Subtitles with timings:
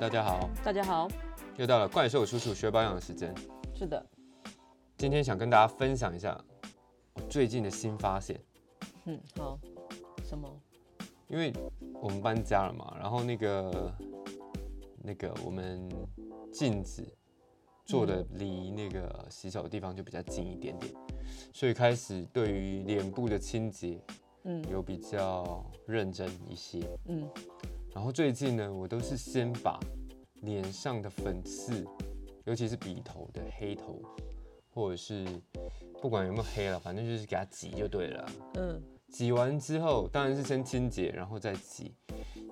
[0.00, 1.06] 大家好，大家好，
[1.58, 3.34] 又到了怪兽叔叔学保养的时间。
[3.74, 4.02] 是的，
[4.96, 6.42] 今天想跟大家分享一下
[7.12, 8.40] 我最近的新发现，
[9.04, 9.58] 嗯，好，
[10.24, 10.50] 什么？
[11.28, 11.52] 因为
[12.00, 13.94] 我们搬家了嘛，然后那个
[15.02, 15.86] 那个我们
[16.50, 17.06] 镜子
[17.84, 20.94] 做的离那个洗手的地方就比较近一点点，
[21.52, 24.00] 所以开始对于脸部的清洁
[24.44, 24.64] 嗯。
[24.70, 26.80] 有比较认真一些。
[27.04, 27.28] 嗯。
[27.92, 29.76] 然后最近呢，我都是先把
[30.42, 31.86] 脸上的粉刺，
[32.44, 34.00] 尤其是鼻头的黑头，
[34.72, 35.26] 或者是
[36.00, 38.30] 不管有没有黑了，反正就是给它挤就对了。
[38.54, 41.92] 嗯挤完之后，当然是先清洁，然后再挤。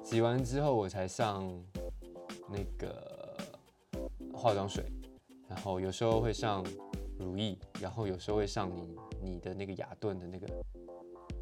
[0.03, 1.49] 挤完之后，我才上
[2.49, 3.37] 那个
[4.35, 4.85] 化妆水，
[5.49, 6.67] 然后有时候会上
[7.17, 10.49] 乳液，然后有时候会上你你的那个雅顿的那个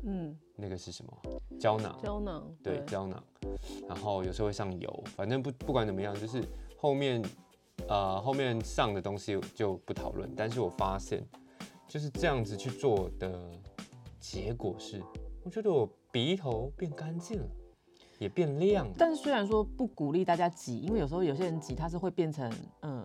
[0.09, 1.13] 嗯，那个是什么
[1.59, 1.99] 胶囊？
[2.01, 3.21] 胶囊，对，胶囊，
[3.89, 6.41] 然后有时候会上油，反正不不管怎么样，就是
[6.79, 7.21] 后面
[7.89, 10.33] 呃后面上的东西就不讨论。
[10.37, 11.27] 但是我发现
[11.89, 13.51] 就是这样子去做的
[14.21, 15.03] 结果是，
[15.43, 17.49] 我觉得我鼻头变干净了，
[18.21, 18.95] 也变亮了。
[18.97, 22.49] 但是虽然说不鼓励大家挤，因为有时候有些人挤它是会变成
[22.83, 23.05] 嗯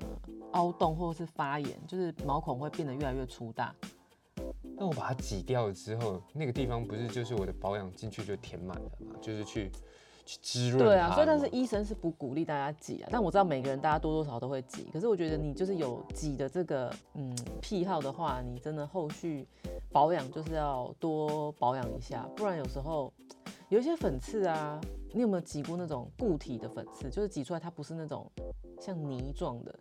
[0.52, 3.76] 凹洞或者是发炎，就是毛孔会变得越来越粗大。
[4.82, 9.72] 那我把它挤掉了之后，那个地方不是就是我的保养进去就填满了嘛，就是去
[10.26, 19.48] 去滋润对啊，所以但是医生是不鼓励大家挤啊，但我知道每个人大家多多少少都会挤，可是我觉得你就是有挤的这个嗯癖好的话，你真的后续
[19.92, 23.14] 保养就是要多保养一下，不然有时候
[23.70, 24.82] 有一些粉刺啊，
[25.14, 27.08] 你有没有挤过那种固体的粉刺？
[27.08, 28.28] 就是挤出来它不是那种
[28.80, 29.80] 像泥状的，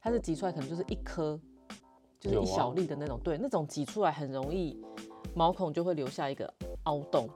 [0.00, 1.38] 它是挤出来可能就是一颗，
[2.22, 4.80] 就是一小粒的那种，对，那种挤出来很容易
[5.34, 6.52] 毛孔就会留下一个
[6.84, 7.28] 凹洞。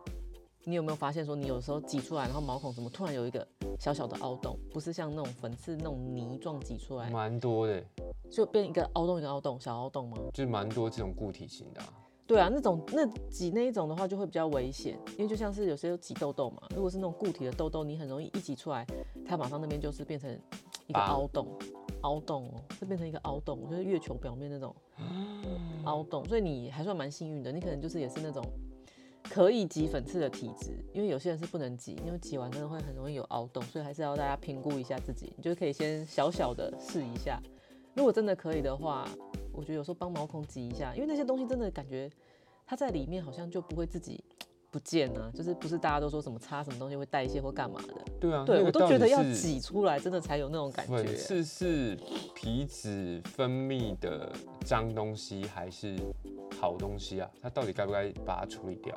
[0.68, 3.46] 你有没有发现说，你有时候挤出来，然后毛孔怎么突然有一个
[3.78, 7.84] 小小的凹洞，不是像那种粉刺那种泥状挤出来，蛮多的，
[8.30, 10.18] 就变一个凹洞一个凹洞小凹洞吗？
[10.34, 11.86] 就蛮多这种固体型的、啊。
[12.26, 18.84] 对啊，那种那挤那一种的话就会比较危险，因为就像是有些有挤痘痘嘛，如果是那种固体的痘痘，你很容易一挤出来，
[19.24, 20.28] 它马上那边就是变成
[20.88, 21.46] 一个凹洞，
[22.06, 24.74] 凹洞哦，这变成一个凹洞，就是月球表面那种
[25.84, 28.44] 凹洞，所以你还算蛮幸运的，你可能就是也是那种
[29.24, 37.42] 可以挤粉刺的体质，因为有些人是不能挤，因为挤完真的会很容易有凹洞，所以还是要大家评估一下自己，你就可以先小小的试一下，
[37.94, 39.04] 如果真的可以的话，
[39.52, 42.08] 我觉得有时候帮毛孔挤一下，因为那些东西真的感觉
[42.64, 44.22] 它在里面好像就不会自己
[44.76, 49.58] 不见啊，就是不是大家都说什么擦什么东西会代谢或干嘛的，对啊，对我都觉得要挤。
[49.58, 51.14] 出来，真的才有那种感粉觉。
[51.14, 51.96] 刺是
[52.34, 54.30] 皮脂分泌的
[54.66, 55.96] 脏东西还是
[56.60, 57.30] 好东西啊？
[57.40, 58.94] 它到底该不该把它处理掉？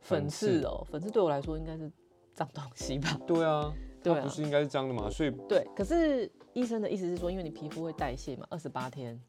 [0.00, 1.92] 粉刺哦，粉刺对我来说应该是
[2.32, 3.20] 脏东西吧？
[3.28, 3.70] 对啊，
[4.02, 5.10] 对不，是应该是脏的吗？
[5.10, 5.68] 所以对。
[5.76, 9.20] 可是医生的意思是说，因为你皮肤会代谢嘛，二十八天，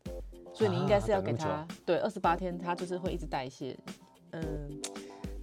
[0.54, 3.78] 所以你应该是要给它对二十八天，它就是会一直代谢。
[4.32, 4.82] 嗯，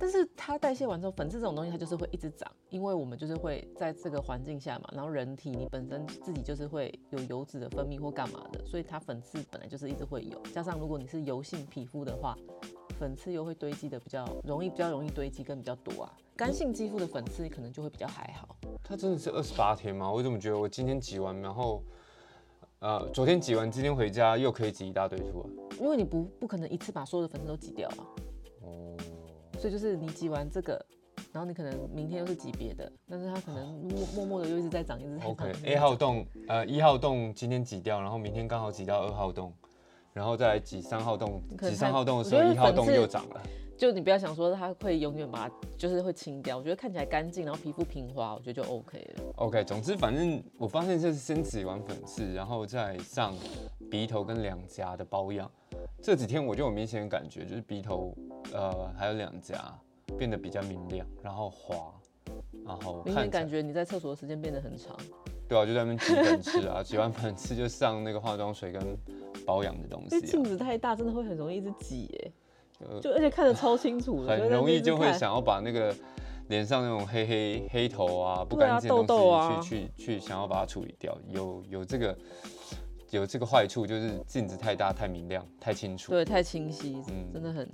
[0.02, 12.36] 但是它代谢完之后，粉刺这种东西它就是会一直长，因为我们就是会在这个环境下嘛，然后人体你本身自己就是会有油脂的分泌或干嘛的，所以它粉刺本来就是一直会有，加上如果你是油性皮肤的话，
[12.98, 16.12] 粉刺又会堆积的比较容易，比较容易堆积跟比较多啊。
[16.36, 18.56] 干性肌肤的粉刺可能就会比较还好。
[18.82, 20.10] 它真的是二十八天吗？
[20.10, 21.80] 我怎么觉得我今天挤完，然后
[22.80, 25.78] 呃昨天挤完，今天回家又可以挤一大堆出来？
[25.78, 28.06] 因为你不不可能一次把所有的粉刺都挤掉啊，哦，
[29.62, 30.84] 所以就是你挤完这个，
[31.32, 35.30] 然后你可能明天又是挤别的，但是它可能默默默的又一直在长，一直在长。
[35.30, 39.54] OK 一直在 A 号洞，呃一号洞今天挤掉，然后明天刚好挤到二号洞，
[40.12, 43.40] 然后再挤三号洞，挤三号洞的时候一号洞又长了。
[43.78, 49.24] 就你不要想说它会永远把它就是会清掉，我觉得看起来干净，然后皮肤平滑，我觉得就 OK 了。
[49.36, 53.32] OK，总之反正我发现就是先挤完粉刺，然后再上
[53.88, 55.48] 鼻头跟两颊的保养。
[56.02, 58.12] 这几天我就有明显的感觉，就是鼻头
[58.52, 59.78] 呃还有两颊
[60.18, 61.94] 变得比较明亮，然后滑，
[62.66, 64.96] 然后明显感觉你在厕所的时间变得很长。
[65.48, 68.82] 对啊，就在那边挤粉刺啊， 挤完粉刺就上那个化妆水跟
[69.46, 72.32] 保养的东西、因为镜啊，子太大，真的会很容易一直挤耶，
[72.80, 75.32] 就就而且看得超清楚的，很容易就会想。
[75.32, 75.94] 要把那个
[76.48, 82.16] 脸上那种黑黑黑头啊、不干净的东西去去去想要把它处理掉，有有这个
[83.12, 86.12] 有这个坏处，就是镜子太大、太明亮、太清楚。
[86.12, 87.70] 对，太清晰，嗯真的很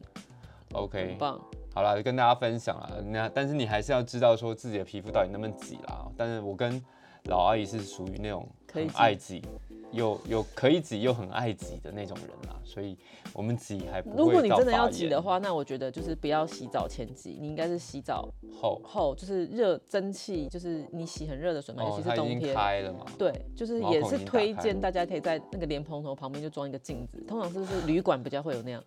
[0.73, 1.41] ，OK，很棒。
[1.73, 3.01] 好了，跟大家分享了。
[3.01, 6.11] 那但是你还是要知道说自己的皮肤到底能不能挤啦。
[6.17, 6.83] 但是我跟
[7.27, 9.43] 老阿姨是属于那种很可以挤爱挤，
[9.91, 12.97] 有有可以挤又很爱挤的那种人啦，所以
[13.33, 18.29] 我们挤还不会如果你真的要挤的话，那我觉得就是不要洗澡前挤，你应该是洗澡
[18.61, 22.55] 后，后，就是热蒸汽，就是你洗很热的水嘛，尤哦其，是冬天。
[22.55, 28.83] 开了嘛，对，就是也是推荐大家可以在那个莲蓬头旁边就装一个镜子，通常是不是旅馆比较会有那样？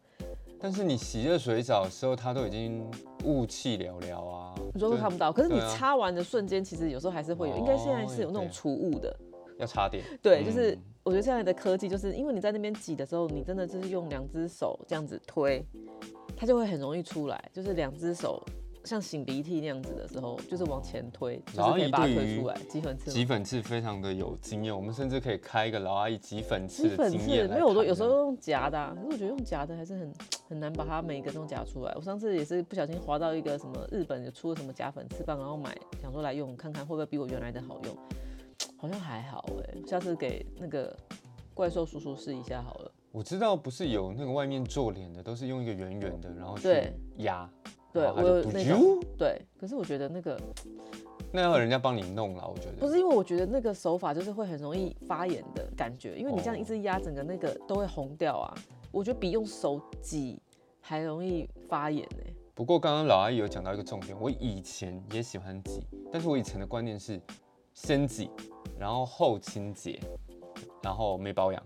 [0.59, 2.86] 但是你洗热水澡的时候，它都已经
[3.24, 9.15] 雾气寥寥啊，你说会看不到，可是你擦完的瞬间，其实有时候还是会有，应该现在哦是有那种除雾的。
[9.57, 15.65] 要插电，对，就是嗯我觉得现在的科技，就是因为你在那边挤的时候，你真的就是用两只手这样子推，
[16.38, 18.44] 它就会很容易出来，就是两只手
[18.83, 22.56] 像擤鼻涕那样子的时候，就是往前推，就是可以把它推出来。
[22.69, 30.13] 挤粉刺，挤粉刺非常的有经验，我们甚至可以开一个老阿姨挤粉刺的挤粉刺经验没有，我都有时候用夹的、啊，可是我觉得用夹的还是很
[30.50, 31.92] 很难把它每一个都夹出来。
[31.95, 37.97] 我上次也是不小心滑到一个什么日本有出了什么夹粉刺棒，然后买想说来用看看会不会比我原来的好用，
[38.81, 40.98] 好像还好哎、下次给那个
[41.54, 42.92] 怪兽叔叔试一下好了。
[43.12, 47.48] 我知道不是有那个外面做脸的，都是用一个圆圆的，然后去对压，
[47.94, 50.42] 对我有对，可是我觉得那个
[51.31, 52.78] 那要人家帮你弄了，我觉得。
[52.80, 58.57] 不是因为我觉得那个手法就是会很容易发炎的感觉，因为你这样一哦直压，整个那个都会红掉啊。
[58.92, 60.42] 我觉得比用手挤
[60.80, 67.22] 还容易发炎呢、不过刚刚老阿姨有讲到一个重点，我以前也喜欢挤，但是我以前的观念是
[67.73, 68.29] 先挤，
[68.77, 70.00] 然后后清洁，
[70.81, 71.63] 然后没保养，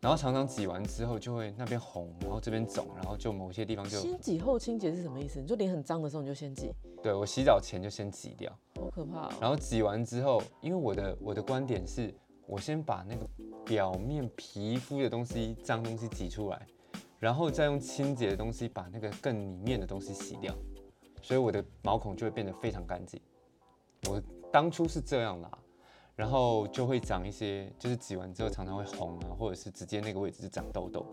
[0.00, 5.40] 然后常常挤完之后就会那边红，然后这边肿，然后就某些地方就先挤后清洁是什么意思？
[5.40, 6.72] 你就脸很脏的时候你就先挤，
[7.02, 12.14] 对我洗澡前就先挤掉，好可怕哦、然后挤完之后，因为我的我的观点是
[12.46, 13.26] 我先把那个
[13.64, 16.66] 表面皮肤的东西脏东西挤出来，
[17.18, 20.54] 然后再用清洁的东西把那个更里面的东西洗掉，
[21.22, 23.20] 所以我的毛孔就会变得非常干净。
[24.06, 24.22] 我
[24.54, 25.50] 当初是这样啦，
[26.14, 31.04] 然后就会长一些，就是挤完之后常常会红啊，或者是直接那个位置就长痘痘。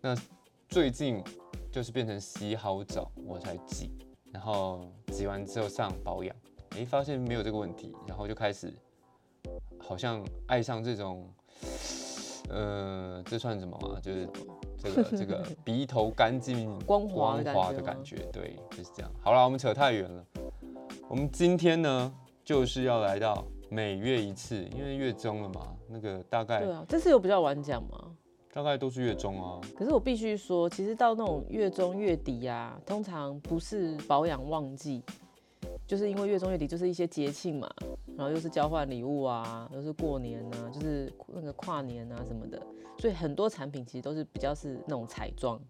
[0.00, 0.16] 那
[0.68, 1.22] 最近
[1.70, 3.92] 就是变成洗好澡我才挤，
[4.32, 6.34] 然后挤完之后上保养，
[6.70, 8.74] 诶，发现没有这个问题，然后就开始
[9.78, 11.32] 好像爱上这种，
[12.48, 14.00] 呃，这算什么啊？
[14.00, 14.28] 就是
[14.76, 19.12] 这个这个 鼻头干净光滑的感觉吗滑的感觉，对，就是这样。
[19.22, 20.26] 好了，我们扯太远了。
[21.08, 22.12] 我们今天呢，
[22.44, 28.16] 就是要来到每月一次，因为月中了嘛，那个大概对啊，这次有比较晚讲吗？
[28.52, 29.60] 大概都是月中啊。
[29.76, 35.04] 可是我必须说，其实到那种月中月底呀、通常不是保养旺季，
[35.86, 37.70] 就是因为月中月底就是一些节庆嘛，
[38.16, 42.60] 然后又是交换礼物啊，又是过年啊，就是那个跨年啊什么的，
[42.98, 45.60] 所以很多产品其实都是比较是那种彩妆，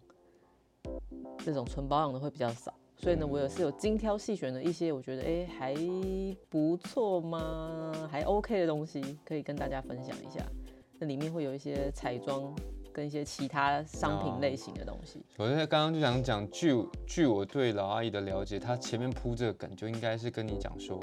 [1.45, 2.73] 这种纯保养的会比较少。
[3.01, 5.75] 所以呢，我也是有精挑细选的一些，我觉得哎、还
[6.49, 8.07] 不错吗？
[8.11, 10.45] 还 OK 的东西，可以跟大家分享一下。
[10.99, 12.55] 那里面会有一些彩妆
[12.93, 15.25] 跟一些其他商品类型的东西。
[15.37, 16.75] 我在刚刚就想讲，据
[17.07, 20.99] 据我对老阿姨的了解，她前面铺这个梗就应该是跟你讲说，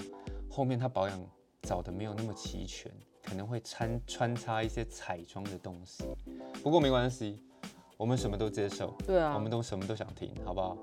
[0.49, 1.21] 后面她保养
[1.63, 2.93] 找的没有那么齐全，
[3.25, 6.05] 可能会穿穿插一些彩妆的东西。
[6.63, 7.43] 不过没关系，
[7.97, 10.79] 我们什么都接受，对啊，我们都什么都想听，好不好？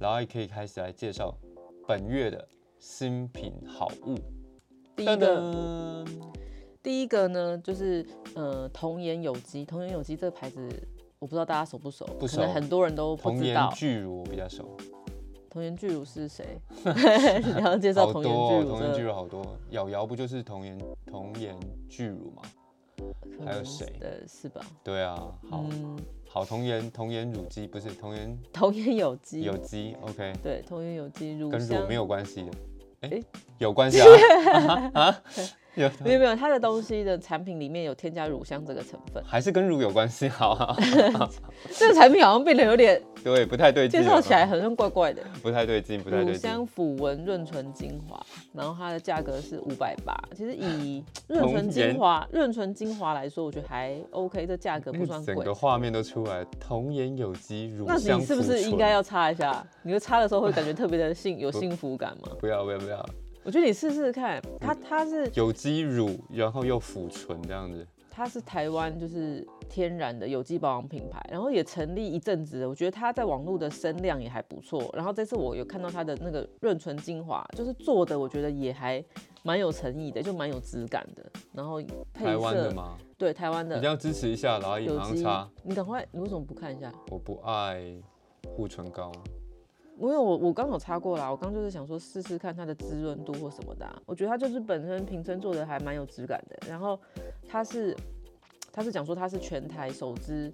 [0.00, 1.30] 老阿姨可以开始来介绍
[1.86, 2.48] 本月的
[2.78, 4.16] 新品好物。
[4.96, 6.06] 第一个噔
[6.82, 10.66] 第一个呢，就是呃童颜有机，童颜有机这个牌子。
[11.18, 13.70] 我不知道大家熟不熟，不熟可能很多人都不童颜知道。
[13.76, 14.74] 巨乳我比较熟，
[15.50, 16.58] 童颜巨乳是谁？
[16.82, 21.54] 你要介绍童颜巨乳童颜巨乳好多，瑶瑶不就是童颜童颜
[21.90, 22.40] 巨乳吗？
[23.44, 23.86] 还有谁？
[24.00, 24.60] 呃，是吧？
[24.84, 25.14] 对啊，
[25.48, 25.96] 好、嗯，
[26.28, 32.42] 好童颜童颜乳鸡不是童颜 童颜有机，有机，OK，对，童颜有机乳跟乳没有关系。
[32.42, 32.50] 的，
[33.00, 33.24] 哎、诶？
[33.58, 34.06] 有关系啊
[34.54, 35.22] 啊啊
[35.74, 39.22] 有没有没有，它的东西的产品里面有添加乳香这个成分。
[39.24, 40.76] 还是跟乳有关系，好好，
[41.78, 45.22] 这个产品好像变得有点对，不太对劲，介绍起来好像怪怪的。
[45.42, 46.66] 不太对劲，不太对劲乳香。
[46.66, 48.20] 抚纹润唇精华，
[48.52, 50.14] 然后它的价格是五百八。
[50.34, 55.54] 其实以 润唇精华、润唇精华来说，我觉得还 OK，这价格不算贵整个。
[55.54, 59.64] 画面都出来，童颜有机乳那你是不是应该要擦一下？
[59.82, 62.32] 你会擦的时候会感觉特别的幸有幸福感吗？
[62.40, 63.06] 不要不要不要
[63.50, 74.88] 我觉得你试试看，它它是有机乳，然后又抚唇这样子，它是台湾就是天然的有机保养品牌，然后也成立一阵子了，我觉得它在网络的声量也还不错。
[74.94, 79.04] 然后这次我有看到它的那个润唇精华，就是做的我觉得也还
[79.42, 81.26] 蛮有诚意的，就蛮有质感的。
[81.52, 81.82] 然后
[82.14, 82.96] 配台湾的色吗？
[83.18, 86.92] 对台湾的一定要支持一下，老阿姨有机马上擦。，你赶快，你为什么不看一下？
[87.10, 87.96] 我不爱
[88.46, 89.10] 护唇膏，
[90.00, 96.98] 因为我我刚有擦过啦，我刚就是想说试试看它的滋润度或什么的啊、我觉得它就是本身瓶身做的还蛮有质感的，然后
[97.46, 97.94] 它是
[98.72, 100.52] 它是讲说它是全台首支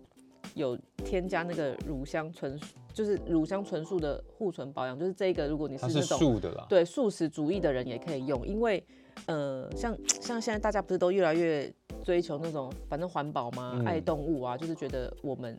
[0.55, 2.59] 有添加那个乳香纯，
[2.93, 8.83] 就是乳香纯素的护唇保养，就是这个如果你是那种素的啦，对素食主义的人也可以用，因为
[9.26, 11.73] 呃，像像现在大家不是都越来越
[12.03, 13.85] 追求那种反正环保嘛，嗯。
[13.85, 15.57] 爱动物啊，就是觉得我们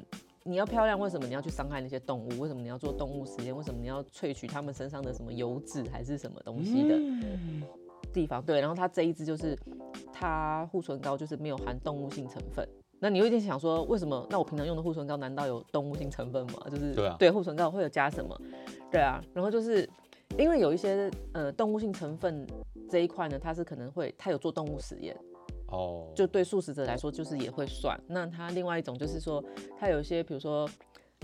[0.47, 2.39] 你要漂亮，为什么你要去伤害那些动物？
[2.39, 3.55] 为什么你要做动物实验？
[3.55, 7.63] 为什么你要萃取它们身上的什么油脂还是什么东西的嗯
[8.13, 8.41] 地方？
[8.41, 9.57] 对，然后它这一支就是
[10.13, 12.67] 它护唇膏就是没有含动物性成分。
[12.99, 14.25] 那你有一点想说，为什么？
[14.29, 16.53] 那我平常用的护唇膏难道有动物性成分吗？
[16.71, 18.35] 就是对啊对护唇膏会有加什么？
[18.91, 19.87] 对啊，然后就是
[20.37, 22.47] 因为有一些呃动物性成分
[22.89, 25.15] 这一块呢，它是可能会它有做动物实验，
[25.67, 27.99] 哦，就对素食者来说就是也会算。
[28.07, 29.43] 那它另外一种就是说，
[29.79, 30.69] 它有一些比如说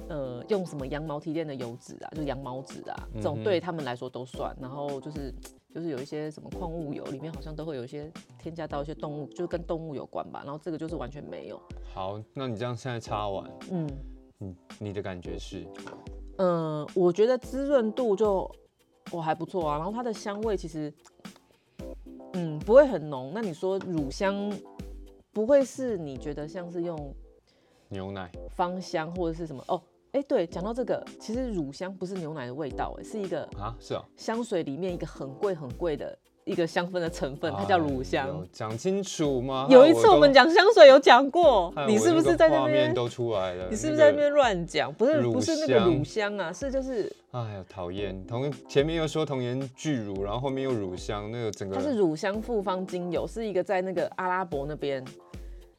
[0.09, 4.55] 呃用什么羊毛提炼的油脂啊，就是羊毛脂啊，这种对他们来说都算。
[4.59, 5.33] 然后就是
[5.73, 10.41] 就是有一些什么矿物油里面好像都会有一些添加到一些动物，就跟动物有关吧。
[10.43, 11.61] 然后这个就是完全没有。
[11.93, 13.87] 好，那你这样现在擦完，嗯
[14.39, 15.65] 你你的感觉是？
[16.37, 18.49] 嗯、呃我觉得滋润度就
[19.11, 19.77] 我还不错啊。
[19.77, 20.91] 然后它的香味其实
[22.33, 23.31] 嗯不会很浓。
[23.33, 24.51] 那你说乳香
[25.31, 27.13] 不会是你觉得像是用
[27.89, 29.81] 牛奶芳香或者是什么哦？
[30.11, 33.75] 哎、对，讲到这个，其实乳香不是牛奶的味道，哎，是一个啊？
[33.79, 38.27] 是啊，香水里面一个很贵很贵的一个香氛的成分，它叫乳哎香。
[38.27, 39.67] 呦讲清楚吗。
[39.69, 42.93] 有一次我们讲香水有讲过，你是不是在那边？
[42.93, 43.67] 都出来了？
[43.69, 44.93] 你是不是在那边乱讲？
[44.93, 48.25] 不是不是那个乳香啊，是就是哎呀，讨厌！
[48.27, 55.03] 同前面又说童颜巨乳，然后后面又乳香，那个整个它是乳香复方精油，是一个在那个阿拉伯那边，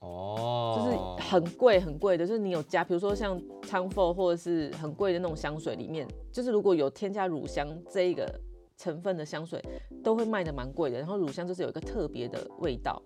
[0.00, 8.28] 哦，就是很贵很贵的，就是你有加，比如说像 Tom Ford 或者是很贵的那种香水里面，就是如果有添加乳香这一个
[8.76, 9.62] 成分的香水，
[10.02, 10.99] 都会卖的蛮贵的。
[10.99, 13.02] 然后乳香就是有一个特别的味道，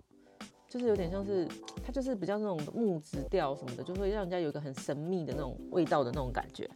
[0.67, 1.47] 就是有点像是
[1.83, 6.69] 它就是比较那种木质调什么的，就会让人家有一个很神秘的那种味道的那种感觉。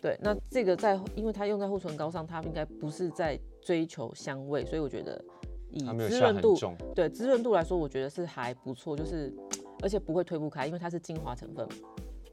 [0.00, 5.24] 对，那这个在因为它用在护唇膏上，它应该不是在追求香味，所以我觉得
[5.70, 6.54] 以滋润度，
[6.94, 9.34] 对滋润度来说，我觉得是还不错，就是
[9.82, 11.66] 而且不会推不开，因为它是精华成分，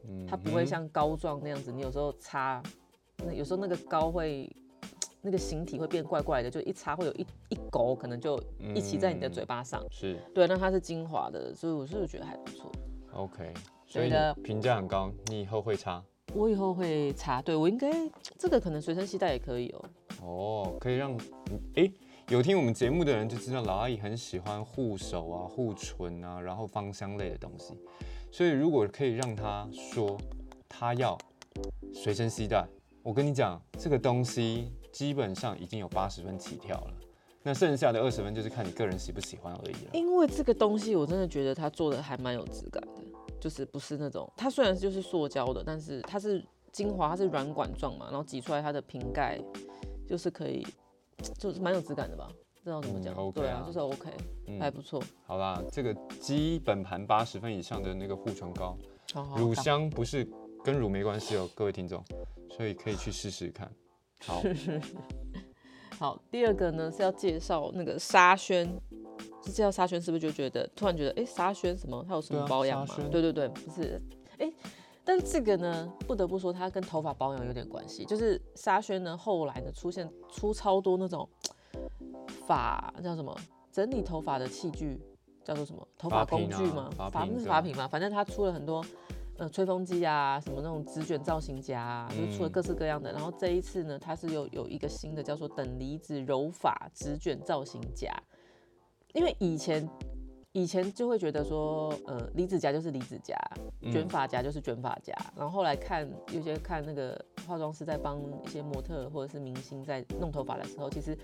[0.05, 2.61] 嗯它不会像膏状那样子，你有时候擦，
[3.25, 4.53] 那有时候那个膏会
[5.21, 8.41] 那个形体会变怪怪的，就一擦会有一一勾，可能就
[8.75, 9.81] 一起在你的嘴巴上。
[9.89, 12.71] 是对，那它是精华的，所以我是觉得还不错。
[13.13, 13.53] OK，
[13.85, 17.91] 所以对的你评价很高，你以后会擦我以后会擦，对我应该
[18.37, 19.85] 这个可能随身携带也可以哦、
[20.21, 21.19] 哦，可以让你
[21.75, 21.91] 哎。
[22.29, 27.73] 有听我们节目的人就知道，老阿姨很喜欢护手啊、护唇啊，然后芳香类的东西。
[28.31, 30.17] 所以如果可以让她说
[30.69, 31.17] 她要
[31.93, 32.65] 随身携带，
[33.03, 36.93] 我跟你讲，这个东西基本上已经有八十分起跳了。
[37.43, 39.91] 那剩下的二十分就是看你个人喜不喜欢而已了。
[39.93, 43.01] 因为这个东西我真的觉得它做的还蛮有质感的，
[43.39, 49.39] 就是不是那种它虽然就是塑胶的，但是它是精华，它是软管状嘛，然后挤出来它的瓶盖
[50.07, 50.63] 就是可以，
[51.39, 52.29] 就是蛮有质感的吧？
[52.63, 54.09] 不知道怎么讲，嗯，OK 啊，对啊就是 OK，、
[54.45, 55.01] 嗯还不错。
[55.25, 58.77] 好啦，这个基本盘八十分以上的那个护唇膏，
[59.13, 60.29] 好好乳香不是
[60.63, 62.03] 跟乳没关系哦，各位听众，
[62.55, 63.67] 所以可以去试试看。
[64.25, 64.41] 好，
[65.97, 68.65] 好，第二个呢是要介绍那个沙宣，
[69.43, 72.95] 是介绍沙宣是不是就觉得突然觉得哎沙宣什么它有什么保养吗？
[73.11, 74.01] 对对对，不是
[74.37, 74.51] 哎。
[75.03, 78.05] 但这个呢，不得不说，它跟头发保养有点关系。
[78.05, 81.27] 就是沙宣呢，后来呢出现出超多那种
[82.45, 83.35] 发叫什么
[83.71, 85.01] 整理头发的器具，
[85.43, 86.87] 叫做什么头发工具吗？
[86.95, 87.87] 发不是发品吗？
[87.87, 88.85] 反正它出了很多
[89.41, 93.11] 呃吹风机啊，什么那种直卷造型夹啊，就出了嗯各式各样的。
[93.11, 98.07] 然后这一次呢，它是有有一个新的叫做等离子柔发直卷造型夹，
[99.13, 99.89] 因为以前
[100.51, 103.35] 以前就会觉得说，呃，离子夹就是离子夹，
[103.81, 105.11] 卷嗯发夹就是卷发夹。
[105.35, 111.17] 然后后来看有些看那个化妆师在帮一些模特或者是明星在弄头发的时候，其实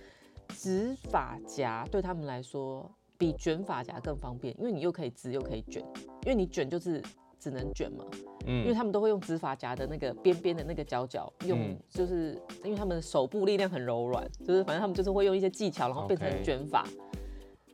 [0.56, 5.84] 直发夹对他们来说比卷发夹更方便，因为你又可以直又可以卷，
[6.24, 7.00] 因为你卷就是
[7.40, 8.04] 只能卷嘛，
[8.46, 16.86] 因为嗯，他们都会用直发夹的那个边边的那个角角用嗯，就是因为他们的手部力量很柔软，就是反正他们就是会用一些技巧，然后变成卷发。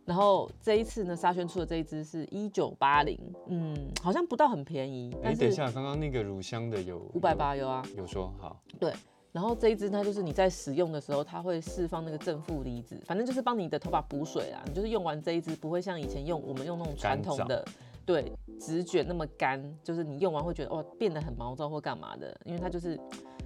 [0.05, 3.17] 然后这一次呢，沙宣出的这一支是一九八零，
[3.47, 7.81] 嗯，好像不到很便宜，哎、等一下，刚刚那个乳香的有五百八有啊。
[7.95, 8.91] 有，有说好对，
[9.31, 14.61] 然后这一支它就是你在使用的时候，它会释放那个正负离子，反正就是帮你的头发补水啊。
[14.67, 17.63] 你就是用完这一支，不会像以前用我们用那种传统的，
[18.05, 22.99] 对，直卷那么干，就是你用完会觉得哇变得很毛躁或干嘛的，因为它就是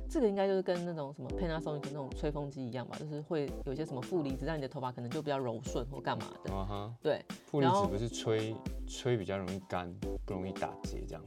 [0.10, 6.54] 这个应该就是跟那种什么 Panasonic 那种吹风机一样吧，就是会有一些什么负离子，让你的头发可能就比较柔顺或干嘛的。
[6.54, 8.56] 啊哈，对，负离子不是吹
[8.88, 9.94] 吹比较容易干，
[10.26, 11.24] 不容易打结这样。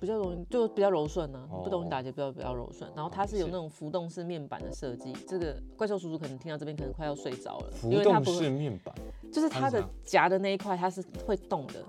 [0.00, 2.90] 比较容易就比较柔顺呢、哦不容易打结，比较比较柔顺。
[2.96, 8.94] 然后它是有那种浮动式面板的设计，这个怪兽叔叔可能听到这边可能快要睡着了，浮动式面板，
[9.30, 11.84] 就是它的夹的那一块它是会动的。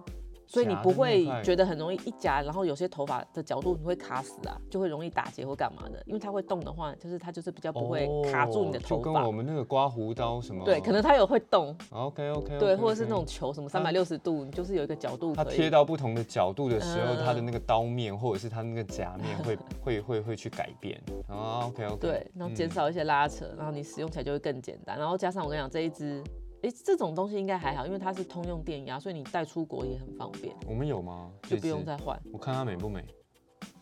[0.51, 6.03] 所以你不会块觉得很容易一夹，然后有些头发的角度你会卡死啊，就会容易打结或干嘛的。
[6.05, 9.03] 因为它会动的话，就是它就是比较不会卡住你的哦头发。
[9.05, 10.65] 就跟我们那个刮胡刀什么。
[10.65, 12.59] 对，可能它有会动，OK OK。
[12.59, 15.45] 对，或者是那种球什么三百六十度，你就是有一个角度它。
[15.45, 21.01] 贴到不同的角度的时候，嗯它的那个刀面或者是它那个夹面会 会会会去改变。
[21.27, 21.97] 啊，OK OK。
[21.99, 24.99] 对，然后减少一些拉扯，然后你使用起来就会更简单。
[24.99, 26.21] 然后加上我跟你讲这一支，
[26.63, 31.31] 哎，这种东西应该还好，因为它是通用电压，所以你带出国也很方便，我们有吗？
[31.43, 32.19] 就不用再换。
[32.31, 33.03] 我看它美不美？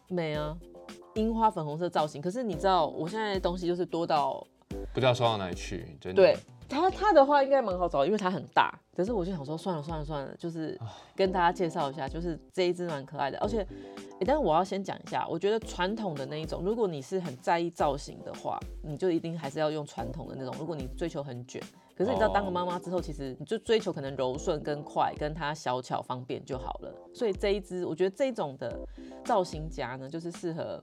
[0.07, 0.57] 美啊，
[1.15, 2.21] 樱花粉红色造型。
[2.21, 4.45] 可是你知道，我现在的东西就是多到，
[4.93, 6.21] 不知道收到哪里去，真的。
[6.21, 6.37] 对
[6.69, 8.73] 它它的话应该蛮好找，因为它很大。
[8.95, 13.65] 可是我就想说，算了算了算了，就是啊跟大家介绍一下，就是这一只蛮可爱的，而且。
[14.19, 20.53] 诶但是我要先讲一下，我觉得传统的那一种，如果你是很在意造型的话，你就一定还是要用传统的那种。
[20.59, 21.63] 如果你追求很卷，
[21.99, 26.95] 可是你知道当了妈妈之后，其实你就追求可能柔顺跟快，跟它小巧方便就好了。
[27.13, 28.79] 所以这一支，我觉得这种的
[29.25, 30.81] 造型夹呢，就是适合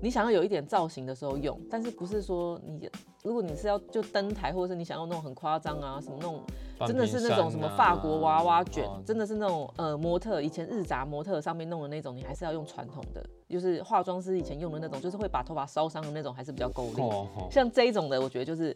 [0.00, 2.88] 你想要有一点造型的时候用，但是不是说你
[3.24, 6.40] 如果你是要就登台，或者是你想要那种很夸张啊，什么那种
[6.86, 17.02] 真的是那种什么法国娃娃卷，哦真的是那种呃模特以前日杂模特上面弄的那种，你还是要用传统的，就是化妆师以前用的那种，就是会把头发烧伤的那种，还是比较够力。
[17.02, 18.72] 哦哦像这一种的，我觉得就是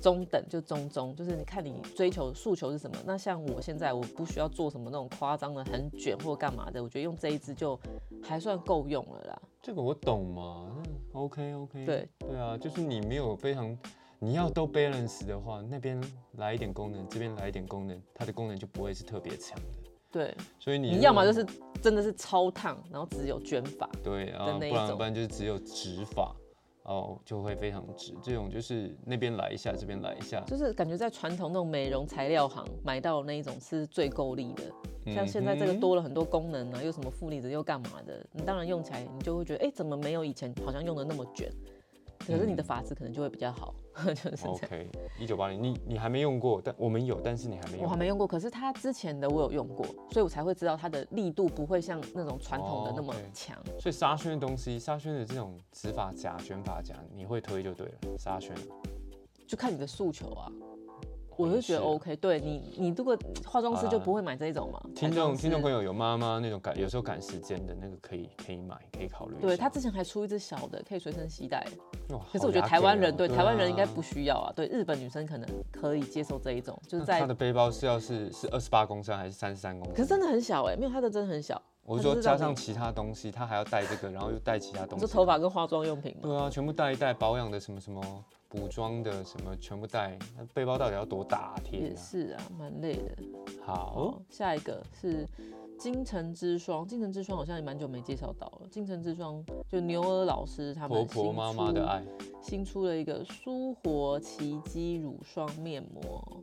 [0.00, 2.96] 中等，就中中，就是你看你追求诉求是什么。
[3.04, 7.78] 那像我现在，我不需要做什么那种夸张的、很卷或干嘛的，我觉得用这一支就
[8.22, 9.42] 还算够用了啦。
[9.60, 11.84] 这个我懂嘛嗯？OK OK。
[11.84, 13.76] 对对啊，就是你没有非常，
[14.18, 16.02] 你要都 balance 的话，那边
[16.32, 19.90] 来一点功能，这边来一点功能，它的功能就不会是特别强的。
[20.10, 21.46] 对，所以你你要么就是
[21.82, 26.34] 真的是超烫，然后只有卷发，对啊，不然不然就是只有直发，
[26.88, 28.14] 哦，就会非常直。
[28.22, 30.42] 这种就是那边来一下，这边来一下。
[30.46, 34.62] 就是感觉在传统那种美容材料行买到那一种是最够力的。
[35.12, 41.50] 像现在这个多了很多功能啊，又什么负离子又干嘛的，你当然用起来你就会觉得，哎、怎么没有以前好像用的那么卷？
[42.26, 43.74] 可是你的发质可能就会比较好，
[44.14, 44.54] 就是这样。
[44.54, 47.84] OK，一九八零，你你还没用过，但我们有，但是你还没用。
[47.84, 53.56] 我还没用过，可是它之前的我有用过，所以我才会知道它的力度不会像那种传统的那么强。
[53.80, 58.18] 所以沙宣的东西，沙宣的这种直发夹、卷发夹，你会推就对了。
[58.18, 58.54] 沙宣，
[59.46, 60.50] 就看你的诉求啊。
[61.38, 64.80] 我就觉得 OK，对你，你如果化妆师就不会买这种嘛。
[64.92, 69.36] 听众听众朋友，有妈妈那种赶，有时候赶时间的那个可以可以买，可以考虑。
[69.40, 71.64] 对他之前还出一只小的，可以随身携带。
[72.08, 79.94] 哇可是我觉得台湾人对台湾人应该啊不需要啊，对日本女生可能可以接受这一种，就是在那他，的背包是要是是二十八公升还是三十三公升？
[79.94, 81.60] 可是真的很小哎、没有它的真的很小。
[81.84, 84.94] 我是说它就是让你加上其他东西，他还要带这个，然后又带其他东西。
[84.96, 86.20] 你说头发跟化妆用品吗？
[86.22, 88.02] 对啊，全部带一带，保养的什么什么，
[88.48, 90.18] 补妆的什么，全部带。
[90.36, 91.60] 那背包到底要多大、啊？
[91.62, 91.96] 天也！
[91.96, 93.16] 是啊，蛮累的。
[93.62, 95.26] 好，好，下一个是
[95.78, 98.68] 金城之霜，金城之霜好像也蛮久没介绍到了。
[98.70, 102.04] 金城之霜就牛儿老师他们婆婆新妈妈的出爱，
[102.40, 106.42] 新出了一个舒活奇迹乳霜面膜，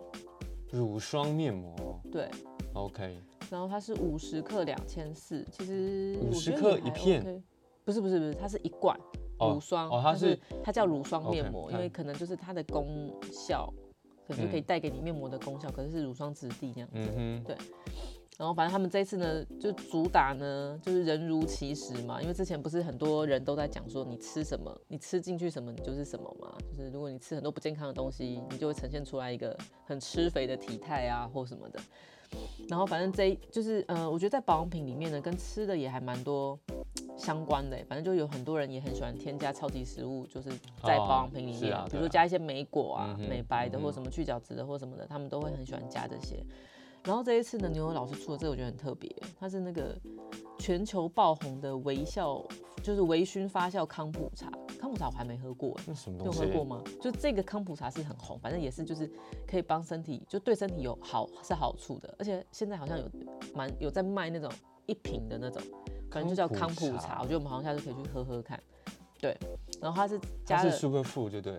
[0.71, 2.29] 乳霜面膜对
[2.73, 3.17] ，，OK，
[3.49, 7.43] 然后它是五十克两千四，其实我50觉得也还克一片
[7.83, 9.03] 不是不是不是，它是一罐哦
[9.39, 13.71] 乳霜，哦它但是是它叫乳霜面膜，因为可能就是它的功效，
[14.27, 16.89] 可能就可以嗯带给你面膜的功效，可是是乳霜质地那样。
[16.93, 17.55] 嗯哼，
[18.37, 31.79] 然后反正他们这一次呢，就主打呢就是人如其食嘛，因为之前不是很多人都在讲说你吃什么，你吃进去什么你就是什么嘛，就是如果你吃很多不健康的东西，你就会呈现出来一个很吃肥的体态啊或什么的。
[32.67, 36.59] 然后反正这就是呃，我觉得在保养品里面呢，跟吃的也还蛮多
[37.15, 40.49] 相关的欸，反正就有很多人也很喜欢添加超级食物，就是
[40.83, 46.43] 在哦保养品里面，是啊啊比如说加一些莓果啊、嗯美白的或什么去角质的或什么的，他们都会很喜欢加这些。
[47.05, 49.95] 然后这一次呢，牛牛老师出的这个我觉得很特别，它是那个
[50.57, 52.43] 全球爆红的微笑，
[52.81, 54.51] 就是微醺发酵康普茶。
[54.79, 56.47] 康普茶我还没喝过欸，那什么你有东西？
[56.47, 56.83] 喝过吗？
[56.99, 59.09] 就这个康普茶是很红，反正也是就是
[59.47, 63.09] 可以帮身体，就对身体有好是好处的，而且现在好像有
[63.53, 64.51] 蛮有在卖那种
[64.87, 65.61] 一瓶的那种，
[66.11, 67.19] 反正就叫康普茶。
[67.21, 68.61] 我觉得我们好像下次可以去喝喝看。
[69.19, 69.35] 对，
[69.81, 71.57] 然后它是加是，super food 就对。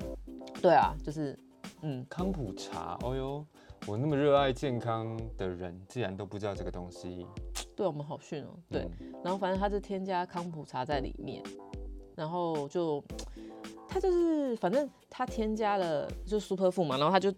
[0.61, 1.39] 对啊，就是
[1.83, 3.47] 嗯，康普茶，哦哟，
[3.89, 7.25] 我那么热爱健康的人，既然都不知道这个东西。
[7.77, 11.41] 对我们好逊哦、对，嗯然后反正它是添加康普茶在里面，
[12.17, 13.03] 然后就
[13.87, 17.31] 它就是反正它添加了就 super food 嘛，然后它就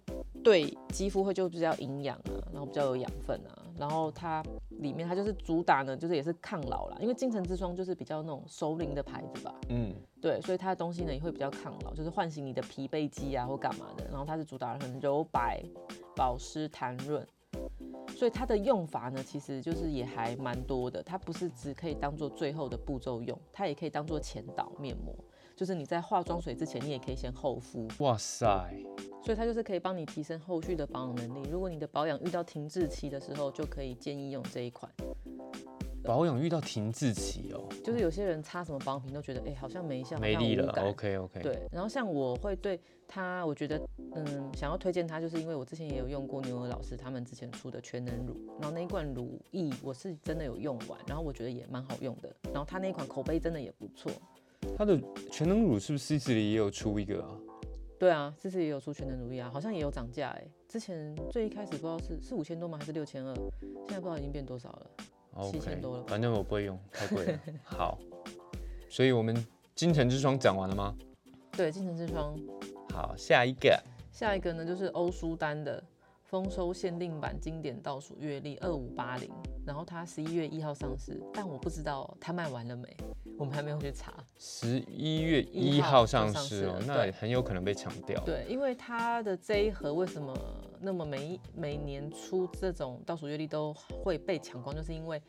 [0.43, 4.43] 对肌肤会就比较营养啊，然后比较有养分啊，然后它
[4.81, 15.63] 里面它就是主打呢，就是也是抗老啦，因为金城之霜就是比较那种熟龄的牌子吧，嗯，对，所以它的东西呢也会比较抗老，就是唤醒你的疲惫肌啊或干嘛的，然后它是主打很柔白、
[16.17, 17.27] 保湿、弹润。
[18.15, 21.03] 所以它的用法呢，其实就是也还蛮多的。
[21.03, 25.15] 它不是只可以当做最后的步骤用，它也可以当做前导面膜，
[25.59, 27.89] 就是你在化妆水之前，你也可以先厚敷。
[27.99, 28.47] 哇塞，
[29.21, 31.49] 所以它就是可以帮你提升后续的保养能力。
[31.51, 34.89] 如果你的保养遇到停滞期的时候，就可以建议用这一款。
[36.05, 40.73] 保养遇到停滞期哦，就是有些人擦什么保养品都觉得，哎、好像没效，没力了。
[40.81, 43.79] ，OK OK，，对，然后像我会对它，我觉得
[44.15, 54.13] 嗯，想要推荐它，就是因为我之前也有用过牛尔老师他们之前出的全能乳，然后那一罐乳液我是真的有用完，然后我觉得也蛮好用的，然后它那一款口碑真的也不错。
[54.77, 55.01] 它的
[55.31, 57.31] 全能乳是不是 C 子里也有出一个啊？
[57.99, 64.91] 对啊，这次也有出全能乳液啊，好像也有涨价哎，之前最一开始不知道是是五千多吗，还是六千二，现在不知道已经变多少了。
[65.35, 67.41] OK，7000 多了反正我不会用，太贵了。
[67.65, 67.99] 好，
[68.89, 69.37] 所以我们
[69.75, 70.97] 金城之霜讲完了吗？
[71.53, 72.39] 对，金城之霜，
[72.93, 73.77] 好，下一个
[74.13, 75.83] 下一个呢就是欧舒丹的
[76.23, 79.29] 丰收限定版经典倒数月历二五八零，
[79.69, 82.89] 然后它十一月一号上市，但我不知道它卖完了没，
[83.39, 84.15] 我们还没有去查。
[84.39, 88.19] 十一月一一号号上市哦那对很有可能被抢掉。
[88.25, 90.35] 对，因为它的这一盒为什么
[90.81, 95.21] 那么每一每年出这种倒数月历都会被抢光，就是因为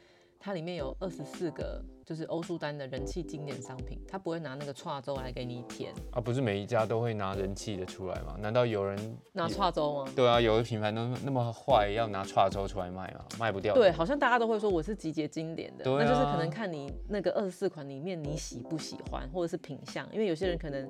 [0.41, 8.37] 它里面有二十四个就是欧舒丹的人气经典商品，它不会拿那个串州来给你填，啊，不是每一家都会拿人气的出来吗？
[8.39, 10.11] 难道有人拿串州吗？
[10.15, 13.25] 对啊，有的品牌都那么坏，要拿叉粥出来卖吗？
[13.37, 13.73] 卖不掉。
[13.73, 20.89] 对，好像大家都会说我是集结经典的，对那就是啊可能看你那个二十四款里面你喜不喜欢，或者是品相，因为有些人可能，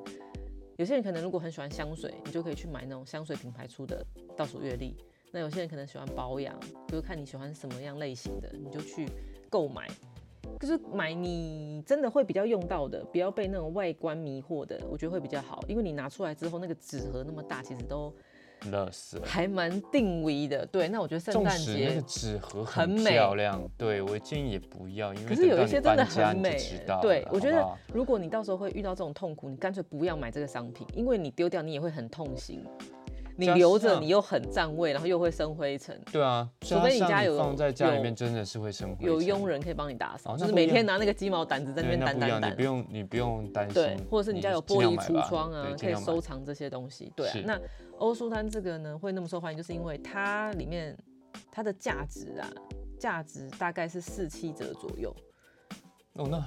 [0.78, 4.06] 有些人可能如果很喜欢香水，你就可以去买那种香水品牌出的
[4.38, 4.96] 倒数月历。
[5.32, 9.08] 那有些人可能喜欢保养，就是看你喜欢什么样类型的，你就去
[9.50, 9.88] 购买。
[10.60, 15.64] 就是买你真的会比较用到的，不要被那种外观迷惑的，我觉得会比较好。
[15.70, 18.14] 因为你拿出来之后，那个纸盒那么大，其实都
[18.70, 19.26] 乐死了。
[19.26, 20.66] 还蛮定位的。
[20.66, 26.58] 对，那我觉得圣诞纵使那个纸盒很漂亮，对我建议也不要，因为可是有一些真的很美
[27.02, 32.66] 对我觉得如果你到时候会遇到这种痛苦，你干脆不要买这个商品，因为你丢掉你也会很痛心，
[33.40, 36.00] 你留着你又很占位，然后又会生灰尘。
[36.12, 42.62] 对啊，除非你家有放在家里有面真的是会生灰有佣人可以帮你打扫，就是每天拿那个鸡毛掸子在那对边掸掸掸你不。
[42.62, 46.22] 用你不用担心，对，或者是你家有玻璃橱窗啊，可以收收。
[46.22, 47.12] 藏这些东西。
[47.16, 47.60] 对啊，那
[47.98, 50.98] 欧舒丹这个呢会那么受欢迎，就是因为它里面
[51.52, 52.48] 它的价值啊，
[53.00, 55.16] 价值大概是四七折左右。
[56.16, 56.38] 哦，那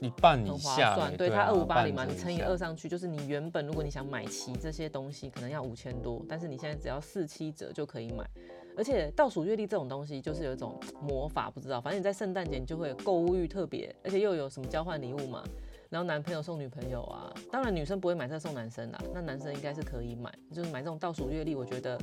[0.00, 8.28] 一半以很划下算，欸，对它啊二五八零嘛，你乘以下二上去，就是你原本如果你想买齐这些东西，可能要五千多，但是你现在只要四七折就可以买。
[8.76, 15.44] 而且倒数月历这种东西就是有一种魔法，不知道，反正你在圣诞节你就会有购物欲特别，而且又有什么交换礼物嘛，
[15.90, 22.00] 然后男朋友送女朋友啊，当然女生不会买这送男生啦，那男生应该是可以买，就是买这种倒数月历，我觉得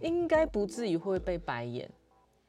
[0.00, 1.88] 应该不至于会被白眼。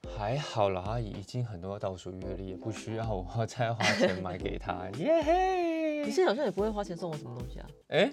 [0.07, 4.89] 还好啦，阿姨已经很多倒数阅历，也不需要我再花钱买给她。
[4.97, 6.05] 耶嘿！
[6.05, 7.67] 你现在好像也不会花钱送我什么东西啊？
[7.89, 8.11] 哎，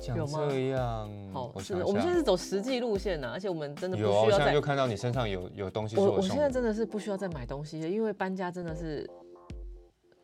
[0.00, 1.10] 讲这样？
[1.32, 5.96] 好，我我们现在是走实际路线啊，而且我们真的有啊，现在就看到你身上有有东西。
[5.96, 9.08] 我我现在真的是不需要再买东西，因为搬家真的是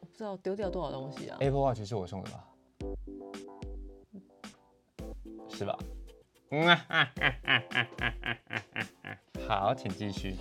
[0.00, 1.36] 不知道丢掉多少东西啊。
[1.40, 2.44] Apple Watch 是我送的吧？
[5.48, 5.78] 是吧？
[6.50, 7.10] 嗯啊，
[9.48, 10.36] 好，请继续。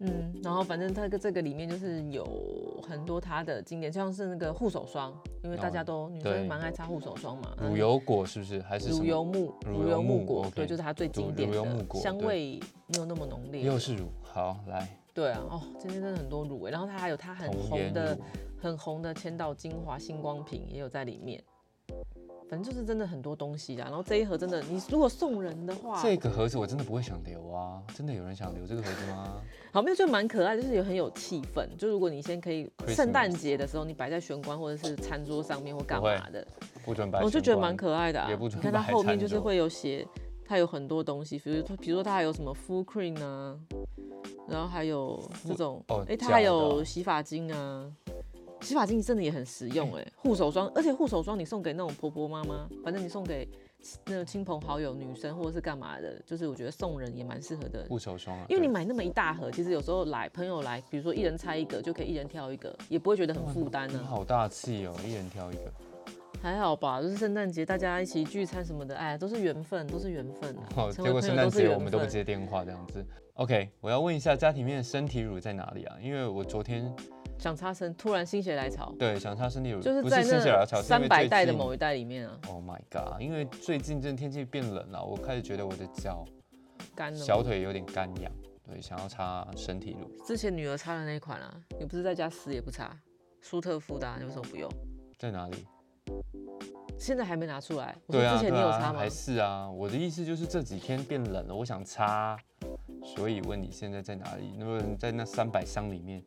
[0.00, 2.24] 嗯，然后反正它个这个里面就是有
[2.88, 7.54] 很多它的经典，像是那个护手霜，因为大家都、女生蛮爱擦护手霜嘛。
[7.60, 8.60] 乳油果是不是？
[8.62, 13.62] 还是乳油木乳油油木木果，对，就是它最经乳典的，果香味没有那么浓烈。
[13.62, 14.08] 又是乳。
[14.22, 18.18] 好，来，对啊，哦，今天真的很多乳味，然后它还有它很红的。
[18.60, 21.40] 很红的千岛精华星光瓶也有在里面。
[22.48, 27.82] 反正就是真的很多东西啦，然后这一盒真的，你如果送人的话，这个盒子我真的不会想留啊！
[27.94, 29.40] 真的有人想留这个盒子吗？
[29.70, 31.68] 好没有就蛮可爱，就是也很有气氛。
[31.76, 36.46] 就如果你先可以圣诞节的时候，你摆在玄关或者是餐桌上面或干嘛的，
[36.84, 37.22] 不准摆。
[37.22, 38.30] 我就觉得蛮可爱的啊。
[38.30, 40.06] 也不准你看它摆后面就是会有写，
[40.46, 43.54] 它有很多东西，比如说比如说它还有什么 full cream 啊，
[44.48, 47.92] 然后还有这种，哦哎、它还有洗发精啊。
[48.60, 53.48] 洗发精真的也很实用哎、护手霜，而且护手霜你送给那种婆婆妈妈，反正你送给
[54.06, 57.86] 那个亲朋好友、女生或者是干嘛的，就是我觉得送人也蛮适合的。
[57.88, 64.04] 护手霜啊，因为你对买那么一大盒，其实有时候来朋友来，比如说一人拆一个，就可以一人挑一个，也不会觉得很负担呢。
[64.04, 65.72] 好大气哦，一人挑一个。
[66.40, 70.62] 还好吧，就是圣诞节大家一起聚餐什么的，哎，都是缘分，都是缘分啊。
[70.76, 73.04] 哦，成结果圣诞节我们都不接电话这样子。
[73.34, 75.96] OK，我要问一下家庭面的身体乳在哪里啊？
[76.00, 76.92] 因为我昨天
[77.38, 83.20] 想擦身，突然心血来潮，对想擦身体乳，就是在是心血来潮，三百最近代的某一代里面啊，Oh my god！
[83.20, 86.24] 因为最近真的天气变冷了，我开始觉得我的脚、
[86.96, 87.18] 干了。
[87.18, 88.32] 小腿有点干痒，
[88.66, 92.90] 对，想要擦身体乳，之前女儿擦的那一款啊，你不是在家死也不擦，
[93.40, 94.68] 舒特夫的、啊，你为什么不用？
[95.16, 95.64] 在哪里？
[96.98, 97.96] 现在还没拿出来。
[98.06, 98.98] 我对啊，说之前你对有擦吗？
[98.98, 102.36] 啊还是啊，我的意思就是这几天变冷了，我想擦，
[103.14, 104.56] 所以问你现在在哪里？
[104.58, 106.20] 那么在那三百箱里面，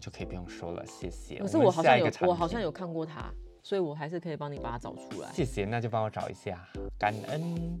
[0.00, 1.38] 就可以不用说了，谢谢。
[1.38, 3.30] 可是我好像有我好像有看过它，
[3.62, 5.30] 所以我还是可以帮你把它找出来。
[5.32, 6.66] 谢谢，那就帮我找一下，
[6.98, 7.80] 感恩。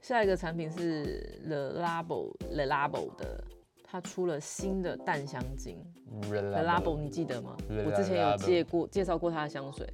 [0.00, 3.44] 下一个产品是 The Labo The Labo 的，
[3.84, 5.76] 它出了新的淡香精。
[6.22, 7.56] The Labo 你记得吗？
[7.86, 9.86] 我之前有介过介绍过它的香水，